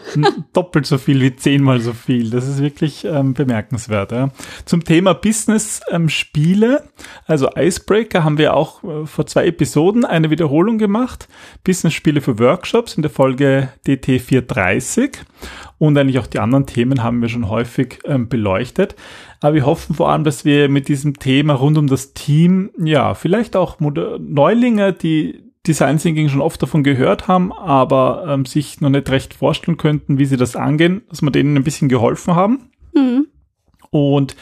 doppelt 0.54 0.86
so 0.86 0.98
viel 0.98 1.22
wie 1.22 1.36
zehnmal 1.36 1.80
so 1.80 1.94
viel. 1.94 2.30
Das 2.30 2.48
ist 2.48 2.62
wirklich 2.62 3.06
ähm, 3.06 3.34
bemerkenswert. 3.34 4.12
Ja. 4.12 4.30
Zum 4.66 4.84
Thema 4.84 5.14
Business-Spiele, 5.14 6.84
also 7.26 7.50
Icebreaker, 7.56 8.24
haben 8.24 8.38
wir 8.38 8.54
auch 8.54 8.84
äh, 8.84 9.06
vor 9.06 9.26
zwei 9.26 9.48
Episoden 9.48 10.06
eine 10.06 10.30
Wiederholung 10.30 10.78
gemacht. 10.78 11.28
Business-Spiele 11.64 12.22
für 12.22 12.40
Workshops 12.40 12.96
in 12.96 13.02
der 13.02 13.12
Folge 13.12 13.70
DT 13.88 14.22
430 14.22 15.20
und 15.78 15.98
eigentlich 15.98 16.20
auch 16.20 16.28
die 16.28 16.40
anderen 16.40 16.66
Themen 16.66 17.04
haben 17.04 17.22
wir 17.22 17.30
schon 17.30 17.50
häufig 17.50 18.00
ähm, 18.06 18.30
beleuchtet. 18.30 18.96
Aber 19.42 19.56
wir 19.56 19.66
hoffen 19.66 19.96
vor 19.96 20.10
allem, 20.10 20.24
dass 20.24 20.46
wir 20.46 20.70
mit 20.70 20.88
diesem 20.88 21.20
Thema 21.20 21.54
rund 21.54 21.78
um 21.78 21.88
das 21.88 22.14
Team, 22.14 22.72
ja, 22.78 23.14
vielleicht 23.14 23.56
auch 23.56 23.80
Moder 23.80 24.18
Neulinge, 24.20 24.94
die 24.94 25.44
Design 25.68 25.98
Thinking 25.98 26.30
schon 26.30 26.42
oft 26.42 26.62
davon 26.62 26.84
gehört 26.84 27.28
haben, 27.28 27.52
aber 27.52 28.26
ähm, 28.28 28.46
sich 28.46 28.82
noch 28.82 28.90
nicht 28.90 29.10
recht 29.10 29.34
vorstellen 29.34 29.78
könnten, 29.78 30.20
wie 30.20 30.26
sie 30.26 30.38
das 30.38 30.56
angehen, 30.56 31.02
dass 31.10 31.22
wir 31.22 31.32
denen 31.32 31.58
ein 31.58 31.64
bisschen 31.64 31.90
geholfen 31.90 32.36
haben. 32.36 32.70
Mhm. 32.94 33.28
Und 33.90 34.36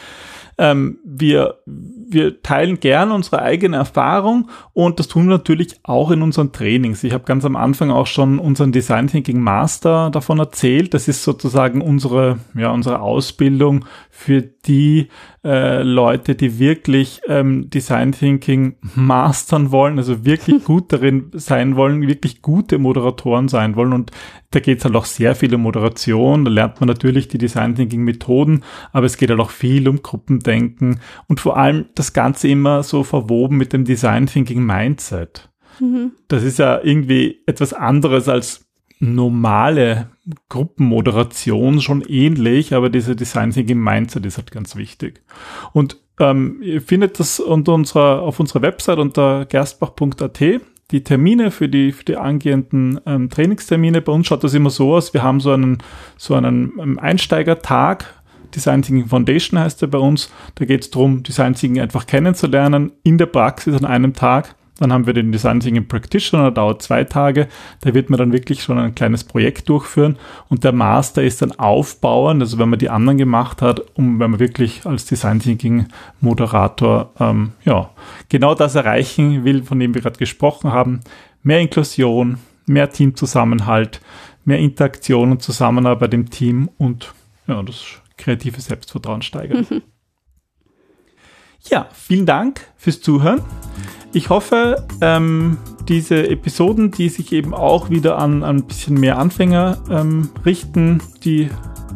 ähm, 0.58 1.00
wir, 1.04 1.60
wir 1.66 2.42
teilen 2.42 2.80
gern 2.80 3.12
unsere 3.12 3.42
eigene 3.42 3.78
Erfahrung 3.78 4.50
und 4.74 5.00
das 5.00 5.08
tun 5.08 5.26
wir 5.26 5.38
natürlich 5.38 5.80
auch 5.84 6.12
in 6.12 6.22
unseren 6.22 6.52
Trainings. 6.52 7.04
Ich 7.04 7.14
habe 7.14 7.24
ganz 7.24 7.46
am 7.46 7.56
Anfang 7.56 7.92
auch 7.92 8.08
schon 8.08 8.40
unseren 8.40 8.72
Design 8.72 9.08
Thinking 9.08 9.40
Master 9.40 10.10
davon 10.10 10.40
erzählt. 10.40 10.94
Das 10.94 11.08
ist 11.08 11.24
sozusagen 11.24 11.82
unsere, 11.82 12.40
ja, 12.56 12.72
unsere 12.72 13.02
Ausbildung 13.02 13.86
für 14.10 14.53
die 14.66 15.10
äh, 15.44 15.84
Leute, 15.84 16.36
die 16.36 16.60
wirklich 16.60 17.22
ähm, 17.28 17.70
Design 17.70 18.12
Thinking 18.14 18.76
mastern 18.96 19.72
wollen, 19.72 19.98
also 19.98 20.26
wirklich 20.26 20.64
gut 20.66 20.94
darin 20.94 21.32
sein 21.34 21.76
wollen, 21.76 22.08
wirklich 22.08 22.42
gute 22.42 22.78
Moderatoren 22.78 23.48
sein 23.48 23.76
wollen. 23.76 23.94
Und 23.94 24.12
da 24.52 24.60
geht 24.60 24.80
es 24.80 24.86
halt 24.86 24.96
auch 24.96 25.06
sehr 25.06 25.36
viel 25.36 25.54
um 25.54 25.62
Moderation. 25.62 26.46
Da 26.46 26.52
lernt 26.52 26.80
man 26.80 26.88
natürlich 26.88 27.28
die 27.28 27.38
Design 27.38 27.76
Thinking 27.76 28.04
Methoden, 28.04 28.64
aber 28.92 29.06
es 29.06 29.18
geht 29.18 29.30
halt 29.30 29.40
auch 29.40 29.52
viel 29.52 29.88
um 29.88 30.02
Gruppendenken 30.02 31.00
und 31.28 31.40
vor 31.40 31.58
allem 31.58 31.86
das 31.96 32.14
Ganze 32.14 32.48
immer 32.48 32.84
so 32.84 33.04
verwoben 33.04 33.58
mit 33.58 33.74
dem 33.74 33.84
Design 33.84 34.28
Thinking 34.28 34.64
Mindset. 34.64 35.50
Mhm. 35.80 36.12
Das 36.28 36.44
ist 36.44 36.60
ja 36.60 36.80
irgendwie 36.82 37.42
etwas 37.46 37.74
anderes 37.74 38.30
als 38.30 38.63
normale 39.04 40.10
Gruppenmoderation 40.50 41.82
schon 41.82 42.02
ähnlich, 42.02 42.74
aber 42.74 42.90
diese 42.90 43.16
Design 43.16 43.52
Thinking 43.52 43.80
Mindset 43.80 44.26
ist 44.26 44.38
halt 44.38 44.52
ganz 44.52 44.76
wichtig. 44.76 45.22
Und 45.74 45.98
ähm, 46.20 46.62
ihr 46.62 46.82
findet 46.82 47.20
das 47.20 47.40
unter 47.40 47.74
unserer, 47.74 48.22
auf 48.22 48.40
unserer 48.40 48.62
Website 48.62 49.00
unter 49.00 49.46
gerstbach.at 49.46 50.42
die 50.92 51.04
Termine 51.04 51.50
für 51.52 51.68
die, 51.68 51.92
für 51.92 52.06
die 52.06 52.18
angehenden 52.18 53.00
ähm, 53.06 53.30
Trainingstermine. 53.30 54.02
Bei 54.02 54.12
uns 54.12 54.28
schaut 54.28 54.44
das 54.44 54.54
immer 54.54 54.70
so 54.70 54.94
aus. 54.94 55.14
Wir 55.14 55.24
haben 55.24 55.40
so 55.40 55.52
einen, 55.52 55.80
so 56.18 56.36
einen 56.36 56.74
ähm, 56.80 57.00
Einsteigertag. 57.00 58.06
Design 58.54 58.84
Thinking 58.84 59.08
Foundation 59.08 59.60
heißt 59.60 59.82
er 59.82 59.88
bei 59.88 59.98
uns. 59.98 60.32
Da 60.56 60.66
geht 60.66 60.82
es 60.82 60.92
darum, 60.92 61.24
Design 61.24 61.56
Thinking 61.56 61.82
einfach 61.82 62.06
kennenzulernen 62.06 62.92
in 63.04 63.18
der 63.18 63.26
Praxis 63.26 63.76
an 63.76 63.86
einem 63.86 64.14
Tag. 64.14 64.56
Dann 64.84 64.92
haben 64.92 65.06
wir 65.06 65.14
den 65.14 65.32
Design 65.32 65.62
Thinking 65.62 65.88
Practitioner, 65.88 66.52
dauert 66.52 66.82
zwei 66.82 67.06
Tage. 67.06 67.48
Da 67.80 67.94
wird 67.94 68.10
man 68.10 68.18
dann 68.18 68.34
wirklich 68.34 68.62
schon 68.62 68.78
ein 68.78 68.94
kleines 68.94 69.24
Projekt 69.24 69.70
durchführen. 69.70 70.18
Und 70.50 70.66
der 70.66 70.74
Master 70.74 71.24
ist 71.24 71.42
dann 71.42 71.54
aufbauend, 71.54 72.42
also 72.42 72.60
wenn 72.60 72.68
man 72.68 72.80
die 72.80 72.90
anderen 72.90 73.18
gemacht 73.18 73.62
hat, 73.62 73.80
um 73.96 74.20
wenn 74.20 74.32
man 74.32 74.42
wirklich 74.42 74.86
als 74.86 75.06
Design 75.06 75.40
Thinking 75.40 75.88
Moderator 76.20 77.14
ähm, 77.18 77.54
ja 77.64 77.92
genau 78.28 78.56
das 78.56 78.76
erreichen 78.76 79.46
will, 79.46 79.64
von 79.64 79.80
dem 79.80 79.96
wir 79.96 80.02
gerade 80.02 80.20
gesprochen 80.20 80.74
haben. 80.74 81.00
Mehr 81.44 81.62
Inklusion, 81.62 82.40
mehr 82.66 82.90
Teamzusammenhalt, 82.90 84.02
mehr 84.44 84.60
Interaktion 84.60 85.32
und 85.32 85.42
Zusammenarbeit 85.42 86.14
im 86.14 86.30
Team 86.30 86.70
und 86.78 87.14
ja, 87.48 87.64
das 87.64 88.02
kreative 88.18 88.60
Selbstvertrauen 88.60 89.22
steigern. 89.22 89.66
Ja, 91.70 91.88
vielen 91.94 92.26
Dank 92.26 92.68
fürs 92.76 93.00
Zuhören. 93.00 93.42
Ich 94.14 94.30
hoffe, 94.30 94.86
ähm, 95.02 95.58
diese 95.88 96.30
Episoden, 96.30 96.92
die 96.92 97.10
sich 97.10 97.34
eben 97.34 97.54
auch 97.54 97.90
wieder 97.90 98.20
an, 98.20 98.44
an 98.44 98.58
ein 98.58 98.64
bisschen 98.64 99.00
mehr 99.00 99.18
Anfänger 99.18 99.80
ähm, 99.90 100.30
richten, 100.46 101.02
die 101.24 101.50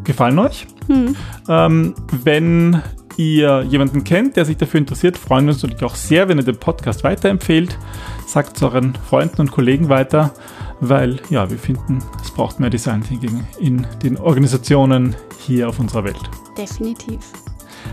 gefallen 0.03 0.39
euch. 0.39 0.67
Hm. 0.88 1.15
Ähm, 1.47 1.93
wenn 2.23 2.82
ihr 3.17 3.63
jemanden 3.63 4.03
kennt, 4.03 4.36
der 4.36 4.45
sich 4.45 4.58
dafür 4.58 4.80
interessiert, 4.80 5.17
freuen 5.17 5.45
wir 5.45 5.53
uns 5.53 5.63
natürlich 5.63 5.84
auch 5.84 5.95
sehr, 5.95 6.27
wenn 6.27 6.38
ihr 6.38 6.43
den 6.43 6.58
Podcast 6.58 7.03
weiterempfehlt. 7.03 7.77
Sagt 8.25 8.58
es 8.58 8.63
euren 8.63 8.93
Freunden 8.95 9.41
und 9.41 9.51
Kollegen 9.51 9.89
weiter, 9.89 10.34
weil 10.80 11.19
ja, 11.30 11.49
wir 11.49 11.58
finden, 11.58 11.99
es 12.21 12.32
braucht 12.32 12.60
mehr 12.60 12.69
Design 12.69 13.03
Thinking 13.03 13.43
in 13.60 13.86
den 14.03 14.17
Organisationen 14.17 15.15
hier 15.39 15.69
auf 15.69 15.80
unserer 15.80 16.03
Welt. 16.03 16.30
Definitiv. 16.58 17.19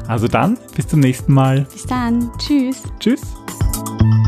Also 0.08 0.28
dann, 0.28 0.58
bis 0.74 0.88
zum 0.88 1.00
nächsten 1.00 1.32
Mal. 1.32 1.66
Bis 1.72 1.84
dann. 1.84 2.30
Tschüss. 2.38 2.82
Tschüss. 2.98 3.22
Música 3.74 4.23